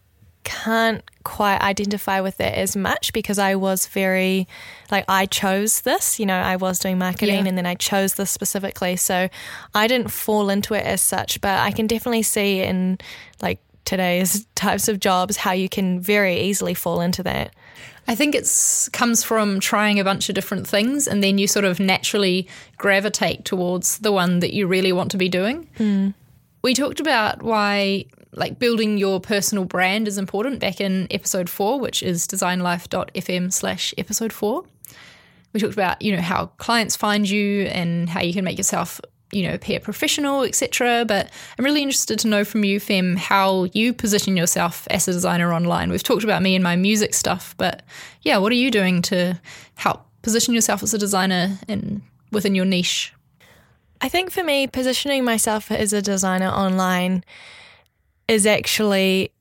can't 0.43 1.09
quite 1.25 1.61
identify 1.61 2.21
with 2.21 2.41
it 2.41 2.55
as 2.55 2.77
much 2.77 3.13
because 3.13 3.39
I 3.39 3.55
was 3.55 3.87
very 3.87 4.47
like 4.91 5.05
I 5.09 5.27
chose 5.27 5.81
this, 5.81 6.21
you 6.21 6.27
know, 6.27 6.39
I 6.39 6.57
was 6.57 6.79
doing 6.79 6.99
marketing 6.99 7.43
yeah. 7.43 7.49
and 7.49 7.59
then 7.59 7.67
I 7.67 7.75
chose 7.75 8.15
this 8.15 8.31
specifically. 8.31 8.97
So 8.97 9.29
I 9.75 9.87
didn't 9.87 10.11
fall 10.11 10.51
into 10.51 10.75
it 10.75 10.85
as 10.85 11.01
such, 11.01 11.41
but 11.41 11.59
I 11.59 11.71
can 11.73 11.87
definitely 11.87 12.23
see 12.23 12.61
in 12.61 12.99
like 13.43 13.59
today's 13.85 14.47
types 14.55 14.89
of 14.89 15.01
jobs 15.01 15.39
how 15.39 15.53
you 15.53 15.69
can 15.69 16.01
very 16.01 16.41
easily 16.41 16.75
fall 16.75 17.01
into 17.01 17.23
that. 17.23 17.55
I 18.07 18.15
think 18.15 18.35
it 18.35 18.47
comes 18.93 19.25
from 19.25 19.61
trying 19.61 19.99
a 19.99 20.05
bunch 20.05 20.29
of 20.29 20.35
different 20.35 20.67
things 20.67 21.09
and 21.09 21.25
then 21.25 21.39
you 21.39 21.47
sort 21.47 21.65
of 21.65 21.81
naturally 21.81 22.47
gravitate 22.77 23.47
towards 23.47 23.99
the 23.99 24.13
one 24.13 24.41
that 24.41 24.53
you 24.53 24.67
really 24.67 24.93
want 24.93 25.11
to 25.13 25.17
be 25.17 25.29
doing. 25.29 25.69
Mm. 25.79 26.13
We 26.63 26.75
talked 26.75 27.01
about 27.01 27.43
why 27.43 28.05
like 28.37 28.59
building 28.59 28.99
your 28.99 29.21
personal 29.21 29.65
brand 29.65 30.09
is 30.09 30.19
important 30.19 30.61
back 30.61 30.81
in 30.81 31.07
episode 31.11 31.49
four, 31.49 31.79
which 31.79 32.03
is 32.03 32.27
designlife.fm 32.27 33.53
slash 33.53 33.95
episode 33.97 34.33
four. 34.33 34.65
We 35.53 35.61
talked 35.61 35.75
about, 35.75 36.03
you 36.03 36.15
know, 36.15 36.23
how 36.23 36.47
clients 36.59 36.97
find 36.97 37.29
you 37.29 37.63
and 37.67 38.09
how 38.09 38.21
you 38.21 38.33
can 38.33 38.45
make 38.45 38.59
yourself, 38.59 39.01
you 39.31 39.47
know, 39.47 39.55
appear 39.55 39.79
professional, 39.79 40.43
etc. 40.43 41.05
But 41.07 41.31
I'm 41.59 41.65
really 41.65 41.83
interested 41.83 42.19
to 42.21 42.29
know 42.29 42.45
from 42.45 42.65
you, 42.65 42.81
Fem, 42.81 43.17
how 43.17 43.65
you 43.73 43.93
position 43.93 44.37
yourself 44.37 44.89
as 44.91 45.07
a 45.07 45.13
designer 45.13 45.53
online. 45.53 45.91
We've 45.91 46.03
talked 46.03 46.25
about 46.25 46.43
me 46.43 46.57
and 46.57 46.65
my 46.65 46.75
music 46.75 47.15
stuff, 47.15 47.55
but 47.57 47.85
yeah, 48.23 48.39
what 48.39 48.51
are 48.51 48.57
you 48.57 48.71
doing 48.71 49.01
to 49.03 49.41
help 49.77 50.07
position 50.23 50.55
yourself 50.55 50.83
as 50.83 50.93
a 50.93 50.99
designer 50.99 51.59
in 51.69 52.03
within 52.33 52.57
your 52.57 52.65
niche? 52.65 53.13
I 54.01 54.09
think 54.09 54.33
for 54.33 54.43
me, 54.43 54.67
positioning 54.67 55.25
myself 55.25 55.71
as 55.71 55.93
a 55.93 56.03
designer 56.03 56.49
online 56.49 57.25
is 58.29 58.47
actually 58.47 59.33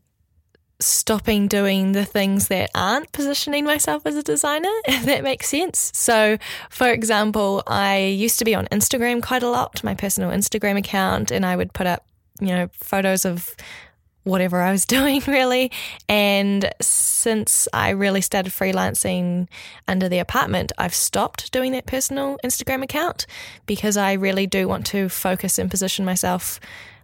stopping 0.80 1.48
doing 1.48 1.94
the 1.94 2.06
things 2.06 2.48
that 2.50 2.70
aren't 2.76 3.12
positioning 3.12 3.64
myself 3.64 4.06
as 4.06 4.16
a 4.16 4.24
designer, 4.24 4.72
if 4.86 5.06
that 5.06 5.24
makes 5.24 5.50
sense. 5.50 5.92
So, 5.94 6.38
for 6.70 6.90
example, 6.90 7.64
I 7.68 8.00
used 8.00 8.40
to 8.40 8.46
be 8.46 8.56
on 8.56 8.66
Instagram 8.68 9.22
quite 9.22 9.44
a 9.44 9.50
lot, 9.50 9.84
my 9.84 9.96
personal 9.96 10.32
Instagram 10.32 10.78
account, 10.78 11.32
and 11.32 11.46
I 11.46 11.56
would 11.56 11.74
put 11.74 11.88
up, 11.88 12.06
you 12.40 12.48
know, 12.48 12.70
photos 12.74 13.26
of 13.26 13.56
whatever 14.24 14.62
I 14.62 14.72
was 14.72 14.86
doing 14.98 15.22
really. 15.28 15.72
And 16.10 16.70
since 16.82 17.68
I 17.74 17.90
really 17.90 18.22
started 18.22 18.52
freelancing 18.52 19.48
under 19.88 20.10
the 20.10 20.20
apartment, 20.20 20.72
I've 20.78 20.96
stopped 20.96 21.52
doing 21.52 21.72
that 21.74 21.86
personal 21.86 22.38
Instagram 22.44 22.84
account 22.84 23.26
because 23.66 23.98
I 23.98 24.14
really 24.14 24.48
do 24.48 24.68
want 24.68 24.86
to 24.88 25.10
focus 25.10 25.60
and 25.60 25.70
position 25.70 26.06
myself 26.06 26.60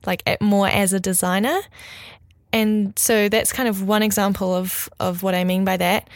like 0.05 0.23
more 0.41 0.67
as 0.67 0.93
a 0.93 0.99
designer. 0.99 1.59
And 2.51 2.97
so 2.97 3.29
that's 3.29 3.53
kind 3.53 3.69
of 3.69 3.83
one 3.83 4.01
example 4.01 4.55
of, 4.55 4.89
of 4.99 5.21
what 5.23 5.35
I 5.35 5.43
mean 5.43 5.65
by 5.65 5.77
that. 5.77 6.09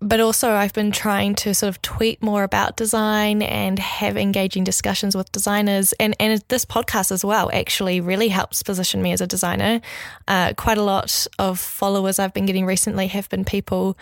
But 0.00 0.20
also, 0.20 0.52
I've 0.52 0.74
been 0.74 0.90
trying 0.90 1.34
to 1.36 1.54
sort 1.54 1.68
of 1.70 1.80
tweet 1.80 2.22
more 2.22 2.42
about 2.42 2.76
design 2.76 3.40
and 3.40 3.78
have 3.78 4.18
engaging 4.18 4.62
discussions 4.62 5.16
with 5.16 5.32
designers. 5.32 5.94
And, 5.94 6.14
and 6.20 6.44
this 6.48 6.66
podcast 6.66 7.10
as 7.10 7.24
well 7.24 7.50
actually 7.54 8.02
really 8.02 8.28
helps 8.28 8.62
position 8.62 9.00
me 9.00 9.12
as 9.12 9.22
a 9.22 9.26
designer. 9.26 9.80
Uh, 10.28 10.52
quite 10.58 10.76
a 10.76 10.82
lot 10.82 11.26
of 11.38 11.58
followers 11.58 12.18
I've 12.18 12.34
been 12.34 12.44
getting 12.44 12.66
recently 12.66 13.06
have 13.06 13.30
been 13.30 13.46
people 13.46 13.96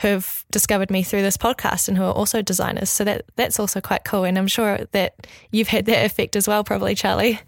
who've 0.00 0.44
discovered 0.50 0.90
me 0.90 1.02
through 1.02 1.22
this 1.22 1.36
podcast 1.36 1.86
and 1.86 1.98
who 1.98 2.04
are 2.04 2.12
also 2.12 2.40
designers. 2.40 2.88
So 2.88 3.04
that 3.04 3.24
that's 3.36 3.60
also 3.60 3.80
quite 3.82 4.04
cool. 4.04 4.24
And 4.24 4.38
I'm 4.38 4.48
sure 4.48 4.86
that 4.92 5.26
you've 5.50 5.68
had 5.68 5.84
that 5.84 6.06
effect 6.06 6.34
as 6.34 6.48
well, 6.48 6.64
probably, 6.64 6.94
Charlie. 6.94 7.40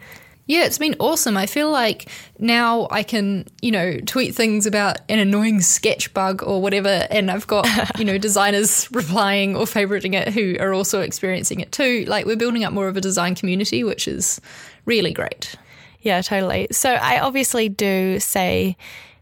Yeah, 0.46 0.64
it's 0.64 0.76
been 0.76 0.94
awesome. 0.98 1.38
I 1.38 1.46
feel 1.46 1.70
like 1.70 2.09
now 2.38 2.87
I 2.90 3.02
can, 3.02 3.46
you 3.62 3.70
know, 3.70 3.98
tweet 4.04 4.35
things 4.35 4.66
about 4.66 4.98
an 5.09 5.18
annoying 5.18 5.62
sketch 5.62 6.12
bug 6.12 6.42
or 6.42 6.61
whatever, 6.61 7.07
and 7.11 7.30
I've 7.30 7.46
got, 7.46 7.66
you 7.98 8.04
know, 8.04 8.18
designers 8.18 8.88
replying 8.92 9.57
or 9.57 9.64
favoriting 9.64 10.14
it 10.14 10.35
who 10.35 10.57
are 10.61 10.74
also 10.74 11.00
experiencing 11.00 11.61
it 11.61 11.72
too. 11.72 12.04
Like 12.07 12.26
we're 12.26 12.37
building 12.37 12.62
up 12.62 12.74
more 12.74 12.88
of 12.88 12.96
a 12.96 13.00
design 13.00 13.35
community, 13.35 13.85
which 13.85 14.07
is 14.07 14.40
really 14.85 15.12
great. 15.12 15.54
Yeah, 16.00 16.20
totally. 16.20 16.68
So 16.70 16.92
I 16.92 17.20
obviously 17.20 17.70
do 17.70 18.20
say 18.20 18.76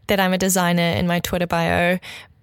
that 0.07 0.19
I'm 0.19 0.33
a 0.33 0.37
designer 0.37 0.81
in 0.97 1.07
my 1.07 1.21
Twitter 1.21 1.47
bio, 1.47 1.99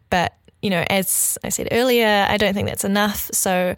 but 0.09 0.35
you 0.63 0.71
know, 0.71 0.85
as 0.89 1.37
I 1.45 1.51
said 1.51 1.69
earlier, 1.71 2.27
I 2.29 2.39
don't 2.39 2.55
think 2.55 2.69
that's 2.69 2.85
enough. 2.85 3.31
So 3.33 3.75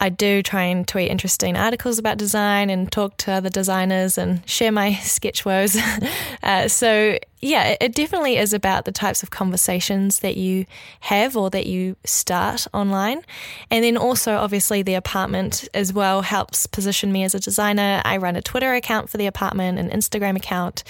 I 0.00 0.10
do 0.10 0.42
try 0.42 0.62
and 0.62 0.86
tweet 0.86 1.10
interesting 1.10 1.56
articles 1.56 1.98
about 1.98 2.18
design 2.18 2.70
and 2.70 2.90
talk 2.90 3.16
to 3.18 3.32
other 3.32 3.50
designers 3.50 4.16
and 4.16 4.48
share 4.48 4.70
my 4.70 4.94
sketch 5.02 5.44
woes. 5.44 5.76
uh, 6.42 6.68
so, 6.68 7.18
yeah, 7.40 7.76
it 7.80 7.94
definitely 7.94 8.36
is 8.36 8.52
about 8.52 8.84
the 8.84 8.92
types 8.92 9.22
of 9.22 9.30
conversations 9.30 10.20
that 10.20 10.36
you 10.36 10.66
have 11.00 11.36
or 11.36 11.50
that 11.50 11.66
you 11.66 11.96
start 12.04 12.66
online. 12.72 13.22
And 13.70 13.84
then 13.84 13.96
also, 13.96 14.36
obviously, 14.36 14.82
the 14.82 14.94
apartment 14.94 15.68
as 15.74 15.92
well 15.92 16.22
helps 16.22 16.66
position 16.66 17.12
me 17.12 17.24
as 17.24 17.34
a 17.34 17.40
designer. 17.40 18.00
I 18.04 18.16
run 18.18 18.36
a 18.36 18.42
Twitter 18.42 18.74
account 18.74 19.10
for 19.10 19.16
the 19.16 19.26
apartment, 19.26 19.78
an 19.78 19.90
Instagram 19.90 20.36
account. 20.36 20.84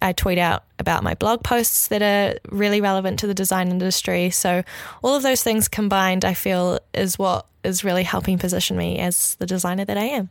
I 0.00 0.12
tweet 0.12 0.38
out 0.38 0.64
about 0.78 1.02
my 1.02 1.14
blog 1.14 1.42
posts 1.42 1.88
that 1.88 2.02
are 2.02 2.38
really 2.50 2.80
relevant 2.80 3.18
to 3.20 3.26
the 3.26 3.34
design 3.34 3.68
industry. 3.68 4.30
So, 4.30 4.62
all 5.02 5.14
of 5.16 5.22
those 5.22 5.42
things 5.42 5.68
combined, 5.68 6.24
I 6.24 6.34
feel, 6.34 6.78
is 6.94 7.18
what 7.18 7.46
is 7.64 7.84
really 7.84 8.04
helping 8.04 8.38
position 8.38 8.76
me 8.76 8.98
as 8.98 9.34
the 9.36 9.46
designer 9.46 9.84
that 9.84 9.98
I 9.98 10.04
am. 10.04 10.28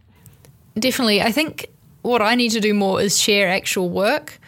Definitely. 0.80 1.22
I 1.22 1.32
think 1.32 1.68
what 2.02 2.22
I 2.22 2.36
need 2.36 2.52
to 2.52 2.60
do 2.60 2.74
more 2.74 3.02
is 3.02 3.20
share 3.20 3.50
actual 3.50 3.90
work. 3.90 4.40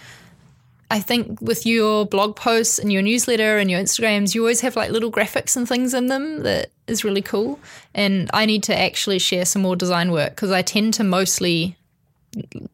I 0.91 0.99
think 0.99 1.39
with 1.39 1.65
your 1.65 2.05
blog 2.05 2.35
posts 2.35 2.79
and 2.79 2.91
your 2.91 3.01
newsletter 3.01 3.57
and 3.57 3.69
your 3.69 3.79
Instagrams, 3.79 4.33
you 4.33 4.41
always 4.41 4.61
have 4.61 4.75
like 4.75 4.89
little 4.89 5.11
graphics 5.11 5.55
and 5.55 5.67
things 5.67 5.93
in 5.93 6.07
them 6.07 6.41
that 6.43 6.71
is 6.87 7.03
really 7.03 7.21
cool. 7.21 7.59
And 7.93 8.29
I 8.33 8.45
need 8.45 8.63
to 8.63 8.77
actually 8.77 9.19
share 9.19 9.45
some 9.45 9.61
more 9.61 9.75
design 9.75 10.11
work 10.11 10.31
because 10.31 10.51
I 10.51 10.63
tend 10.63 10.95
to 10.95 11.03
mostly 11.03 11.77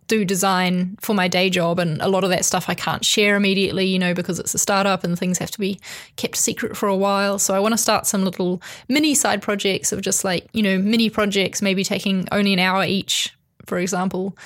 do 0.07 0.25
design 0.25 0.97
for 0.99 1.13
my 1.13 1.27
day 1.27 1.49
job 1.49 1.79
and 1.79 2.01
a 2.01 2.07
lot 2.07 2.23
of 2.23 2.29
that 2.29 2.45
stuff 2.45 2.65
I 2.67 2.73
can't 2.73 3.03
share 3.03 3.35
immediately, 3.35 3.85
you 3.85 3.99
know, 3.99 4.13
because 4.13 4.39
it's 4.39 4.53
a 4.53 4.57
startup 4.57 5.03
and 5.03 5.17
things 5.17 5.37
have 5.37 5.51
to 5.51 5.59
be 5.59 5.79
kept 6.15 6.35
secret 6.35 6.75
for 6.75 6.87
a 6.87 6.95
while. 6.95 7.39
So 7.39 7.53
I 7.53 7.59
want 7.59 7.73
to 7.73 7.77
start 7.77 8.05
some 8.05 8.23
little 8.23 8.61
mini 8.87 9.15
side 9.15 9.41
projects 9.41 9.91
of 9.91 10.01
just 10.01 10.23
like, 10.23 10.47
you 10.53 10.61
know, 10.61 10.77
mini 10.77 11.09
projects, 11.09 11.61
maybe 11.61 11.83
taking 11.83 12.27
only 12.31 12.53
an 12.53 12.59
hour 12.59 12.83
each, 12.83 13.35
for 13.65 13.79
example, 13.79 14.37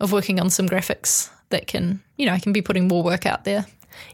of 0.00 0.12
working 0.12 0.40
on 0.40 0.50
some 0.50 0.68
graphics 0.68 1.30
that 1.50 1.66
can, 1.66 2.02
you 2.16 2.26
know, 2.26 2.32
I 2.32 2.38
can 2.38 2.52
be 2.52 2.62
putting 2.62 2.88
more 2.88 3.02
work 3.02 3.26
out 3.26 3.44
there. 3.44 3.66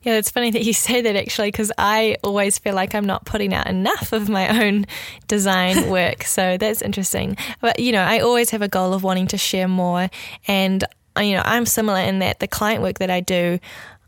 Yeah, 0.02 0.14
it's 0.14 0.30
funny 0.30 0.50
that 0.50 0.64
you 0.64 0.72
say 0.72 1.00
that 1.00 1.16
actually, 1.16 1.48
because 1.48 1.72
I 1.78 2.16
always 2.22 2.58
feel 2.58 2.74
like 2.74 2.94
I'm 2.94 3.06
not 3.06 3.24
putting 3.24 3.54
out 3.54 3.66
enough 3.66 4.12
of 4.12 4.28
my 4.28 4.64
own 4.64 4.86
design 5.26 5.90
work. 5.90 6.24
so 6.24 6.56
that's 6.56 6.82
interesting. 6.82 7.36
But, 7.60 7.80
you 7.80 7.92
know, 7.92 8.02
I 8.02 8.20
always 8.20 8.50
have 8.50 8.62
a 8.62 8.68
goal 8.68 8.92
of 8.92 9.02
wanting 9.02 9.26
to 9.28 9.38
share 9.38 9.68
more. 9.68 10.10
And, 10.46 10.84
uh, 11.16 11.22
you 11.22 11.36
know, 11.36 11.42
I'm 11.44 11.66
similar 11.66 12.00
in 12.00 12.20
that 12.20 12.40
the 12.40 12.48
client 12.48 12.82
work 12.82 12.98
that 12.98 13.10
I 13.10 13.20
do, 13.20 13.58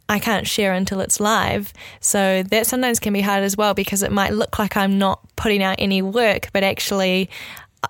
I 0.09 0.19
can't 0.19 0.47
share 0.47 0.73
until 0.73 1.01
it's 1.01 1.21
live. 1.21 1.73
So 2.01 2.43
that 2.45 2.67
sometimes 2.67 2.99
can 2.99 3.13
be 3.13 3.21
hard 3.21 3.43
as 3.45 3.57
well 3.57 3.75
because 3.75 4.03
it 4.03 4.13
might 4.13 4.33
look 4.33 4.59
like 4.59 4.77
I'm 4.77 4.99
not 4.99 5.21
putting 5.37 5.63
out 5.63 5.77
any 5.79 6.03
work, 6.03 6.49
but 6.53 6.65
actually, 6.65 7.31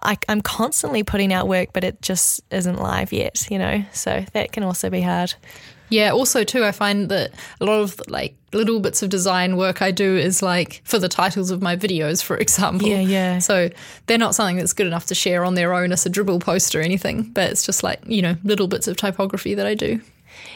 I, 0.02 0.16
am 0.28 0.40
constantly 0.40 1.02
putting 1.02 1.32
out 1.32 1.48
work, 1.48 1.70
but 1.72 1.84
it 1.84 2.00
just 2.02 2.40
isn't 2.50 2.76
live 2.76 3.12
yet, 3.12 3.46
you 3.50 3.58
know? 3.58 3.84
So 3.92 4.24
that 4.32 4.52
can 4.52 4.62
also 4.62 4.90
be 4.90 5.00
hard. 5.00 5.34
Yeah, 5.90 6.10
also 6.10 6.44
too, 6.44 6.64
I 6.64 6.72
find 6.72 7.08
that 7.08 7.32
a 7.60 7.64
lot 7.64 7.80
of 7.80 8.00
like 8.08 8.36
little 8.52 8.80
bits 8.80 9.02
of 9.02 9.10
design 9.10 9.56
work 9.56 9.82
I 9.82 9.90
do 9.90 10.16
is 10.16 10.42
like 10.42 10.82
for 10.84 10.98
the 10.98 11.08
titles 11.08 11.50
of 11.50 11.60
my 11.60 11.76
videos, 11.76 12.22
for 12.22 12.36
example. 12.36 12.88
Yeah, 12.88 13.00
yeah. 13.00 13.38
So 13.38 13.70
they're 14.06 14.18
not 14.18 14.34
something 14.34 14.56
that's 14.56 14.72
good 14.72 14.86
enough 14.86 15.06
to 15.06 15.14
share 15.14 15.44
on 15.44 15.54
their 15.54 15.74
own 15.74 15.92
as 15.92 16.06
a 16.06 16.10
Dribbble 16.10 16.40
post 16.40 16.74
or 16.74 16.80
anything, 16.80 17.24
but 17.32 17.50
it's 17.50 17.66
just 17.66 17.82
like, 17.82 18.00
you 18.06 18.22
know, 18.22 18.36
little 18.44 18.68
bits 18.68 18.88
of 18.88 18.96
typography 18.96 19.54
that 19.54 19.66
I 19.66 19.74
do. 19.74 20.00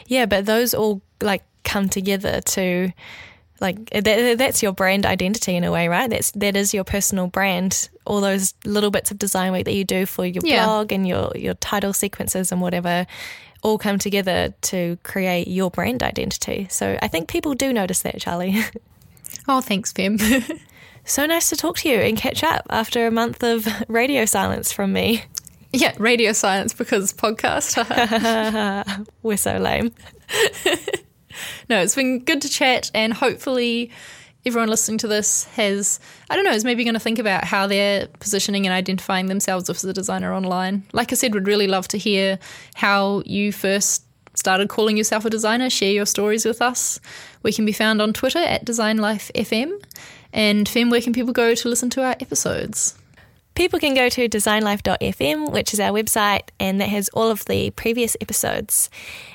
Yeah, 0.07 0.25
but 0.25 0.45
those 0.45 0.73
all 0.73 1.01
like 1.21 1.43
come 1.63 1.89
together 1.89 2.41
to 2.41 2.91
like 3.61 3.77
eh, 3.91 4.01
that, 4.01 4.19
eh, 4.19 4.35
that's 4.35 4.61
your 4.61 4.73
brand 4.73 5.05
identity 5.05 5.55
in 5.55 5.63
a 5.63 5.71
way, 5.71 5.87
right? 5.87 6.09
That's 6.09 6.31
that 6.31 6.55
is 6.55 6.73
your 6.73 6.83
personal 6.83 7.27
brand. 7.27 7.89
All 8.05 8.21
those 8.21 8.53
little 8.65 8.91
bits 8.91 9.11
of 9.11 9.17
design 9.17 9.51
work 9.51 9.65
that 9.65 9.73
you 9.73 9.83
do 9.83 10.05
for 10.05 10.25
your 10.25 10.43
yeah. 10.45 10.65
blog 10.65 10.91
and 10.91 11.07
your 11.07 11.31
your 11.35 11.53
title 11.55 11.93
sequences 11.93 12.51
and 12.51 12.61
whatever 12.61 13.05
all 13.65 13.79
come 13.79 13.97
together 13.97 14.53
to 14.61 14.97
create 15.01 15.47
your 15.47 15.71
brand 15.71 16.03
identity. 16.03 16.67
So 16.69 16.99
I 17.01 17.07
think 17.07 17.27
people 17.27 17.55
do 17.55 17.73
notice 17.73 18.03
that, 18.03 18.15
Charli. 18.19 18.63
oh, 19.47 19.59
thanks, 19.59 19.91
Fem. 19.91 20.19
so 21.05 21.25
nice 21.25 21.49
to 21.49 21.55
talk 21.55 21.77
to 21.79 21.89
you 21.89 21.97
and 21.97 22.15
catch 22.15 22.43
up 22.43 22.67
after 22.69 23.07
a 23.07 23.11
month 23.11 23.43
of 23.43 23.67
radio 23.87 24.25
silence 24.25 24.71
from 24.71 24.93
me. 24.93 25.23
Yeah, 25.73 25.93
radio 25.97 26.31
silence 26.31 26.75
because 26.75 27.11
podcast. 27.11 27.75
We're 29.23 29.35
so 29.35 29.57
lame. 29.57 29.91
no, 31.67 31.81
it's 31.81 31.95
been 31.95 32.23
good 32.23 32.43
to 32.43 32.49
chat 32.49 32.91
and 32.93 33.13
hopefully 33.13 33.91
everyone 34.45 34.69
listening 34.69 34.97
to 34.99 35.07
this 35.07 35.45
has, 35.55 35.99
I 36.29 36.35
don't 36.35 36.45
know, 36.45 36.51
is 36.51 36.63
maybe 36.63 36.83
going 36.83 36.93
to 36.93 36.99
think 36.99 37.19
about 37.19 37.43
how 37.43 37.67
they're 37.67 38.07
positioning 38.19 38.65
and 38.65 38.73
identifying 38.73 39.25
themselves 39.25 39.69
as 39.69 39.83
a 39.83 39.93
designer 39.93 40.33
online. 40.33 40.83
Like 40.93 41.11
I 41.11 41.15
said, 41.15 41.33
would 41.33 41.47
really 41.47 41.67
love 41.67 41.87
to 41.89 41.97
hear 41.97 42.37
how 42.75 43.23
you 43.25 43.51
first 43.51 44.03
started 44.35 44.69
calling 44.69 44.97
yourself 44.97 45.25
a 45.25 45.29
designer. 45.29 45.69
Share 45.69 45.91
your 45.91 46.05
stories 46.05 46.45
with 46.45 46.61
us. 46.61 46.99
We 47.41 47.53
can 47.53 47.65
be 47.65 47.71
found 47.71 48.01
on 48.01 48.13
Twitter 48.13 48.39
at 48.39 48.65
DesignLifeFM. 48.65 49.83
And 50.33 50.67
Fem, 50.67 50.89
where 50.89 51.01
can 51.01 51.13
people 51.13 51.33
go 51.33 51.55
to 51.55 51.69
listen 51.69 51.89
to 51.91 52.03
our 52.03 52.15
episodes? 52.19 52.95
People 53.55 53.79
can 53.79 53.93
go 53.93 54.09
to 54.09 54.27
designlife.fm, 54.27 55.49
which 55.51 55.73
is 55.73 55.79
our 55.79 55.91
website, 55.91 56.49
and 56.59 56.81
that 56.81 56.89
has 56.89 57.07
all 57.09 57.31
of 57.31 57.45
the 57.45 57.71
previous 57.71 58.17
episodes. 58.19 58.89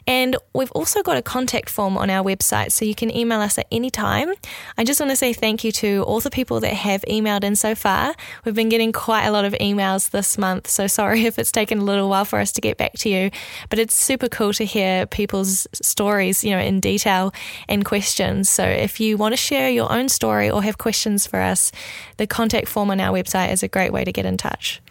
And 0.07 0.37
we've 0.55 0.71
also 0.73 1.03
got 1.03 1.17
a 1.17 1.23
contact 1.23 1.71
form 1.71 1.97
on 1.97 2.11
our 2.11 2.23
website, 2.23 2.71
so 2.71 2.85
you 2.85 2.95
can 2.95 3.15
email 3.17 3.41
us 3.41 3.57
at 3.57 3.67
any 3.73 3.89
time. 3.89 4.35
I 4.77 4.85
just 4.85 5.01
want 5.01 5.09
to 5.09 5.17
say 5.17 5.33
thank 5.33 5.65
you 5.65 5.73
to 5.73 6.03
all 6.03 6.21
the 6.21 6.31
people 6.31 6.61
that 6.61 6.75
have 6.75 7.01
emailed 7.09 7.45
in 7.45 7.57
so 7.57 7.75
far. 7.75 8.15
We've 8.45 8.55
been 8.55 8.69
getting 8.69 8.93
quite 8.93 9.25
a 9.25 9.33
lot 9.33 9.47
of 9.47 9.55
emails 9.55 10.11
this 10.11 10.37
month, 10.37 10.69
so 10.69 10.87
sorry 11.01 11.25
if 11.25 11.39
it's 11.39 11.51
taken 11.51 11.79
a 11.79 11.85
little 11.85 12.11
while 12.11 12.27
for 12.27 12.41
us 12.41 12.53
to 12.53 12.61
get 12.61 12.77
back 12.77 12.93
to 12.99 13.09
you. 13.09 13.31
But 13.71 13.79
it's 13.79 13.95
super 13.95 14.29
cool 14.29 14.53
to 14.53 14.65
hear 14.65 15.07
people's 15.07 15.67
stories, 15.73 16.45
you 16.45 16.51
know, 16.51 16.61
in 16.61 16.81
detail 16.81 17.33
and 17.71 17.87
questions. 17.87 18.51
So 18.51 18.65
if 18.65 19.01
you 19.01 19.17
want 19.17 19.33
to 19.33 19.39
share 19.39 19.71
your 19.71 19.91
own 19.91 20.11
story 20.11 20.51
or 20.51 20.63
have 20.63 20.77
questions 20.77 21.27
for 21.27 21.41
us, 21.41 21.73
the 22.21 22.27
contact 22.27 22.69
form 22.69 22.91
on 22.91 23.01
our 23.01 23.17
website 23.17 23.51
is 23.51 23.63
a 23.63 23.69
great 23.69 23.95
way 23.95 24.05
to 24.05 24.13
get 24.13 24.27
in 24.27 24.37
touch. 24.37 24.83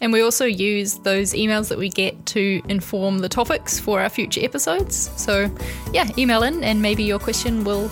And 0.00 0.10
we 0.10 0.22
also 0.22 0.46
use 0.46 0.94
those 1.00 1.34
emails 1.34 1.68
that 1.68 1.76
we 1.76 1.90
get 1.90 2.24
to 2.26 2.62
inform 2.66 3.18
the 3.18 3.28
topics 3.28 3.78
for 3.78 4.00
our 4.00 4.08
future 4.08 4.42
episodes. 4.42 5.10
So, 5.22 5.54
yeah, 5.92 6.08
email 6.16 6.42
in 6.44 6.64
and 6.64 6.80
maybe 6.80 7.04
your 7.04 7.18
question 7.18 7.62
will 7.62 7.90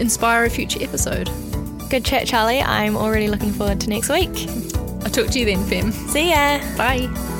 inspire 0.00 0.44
a 0.44 0.50
future 0.50 0.82
episode. 0.82 1.30
Good 1.88 2.04
chat, 2.04 2.26
Charli. 2.26 2.66
I'm 2.66 2.96
already 2.96 3.28
looking 3.28 3.52
forward 3.52 3.80
to 3.82 3.88
next 3.88 4.10
week. 4.10 4.48
I'll 5.04 5.12
talk 5.12 5.28
to 5.28 5.38
you 5.38 5.44
then, 5.44 5.64
Fem. 5.66 5.92
See 5.92 6.30
ya. 6.30 6.58
Bye. 6.76 7.35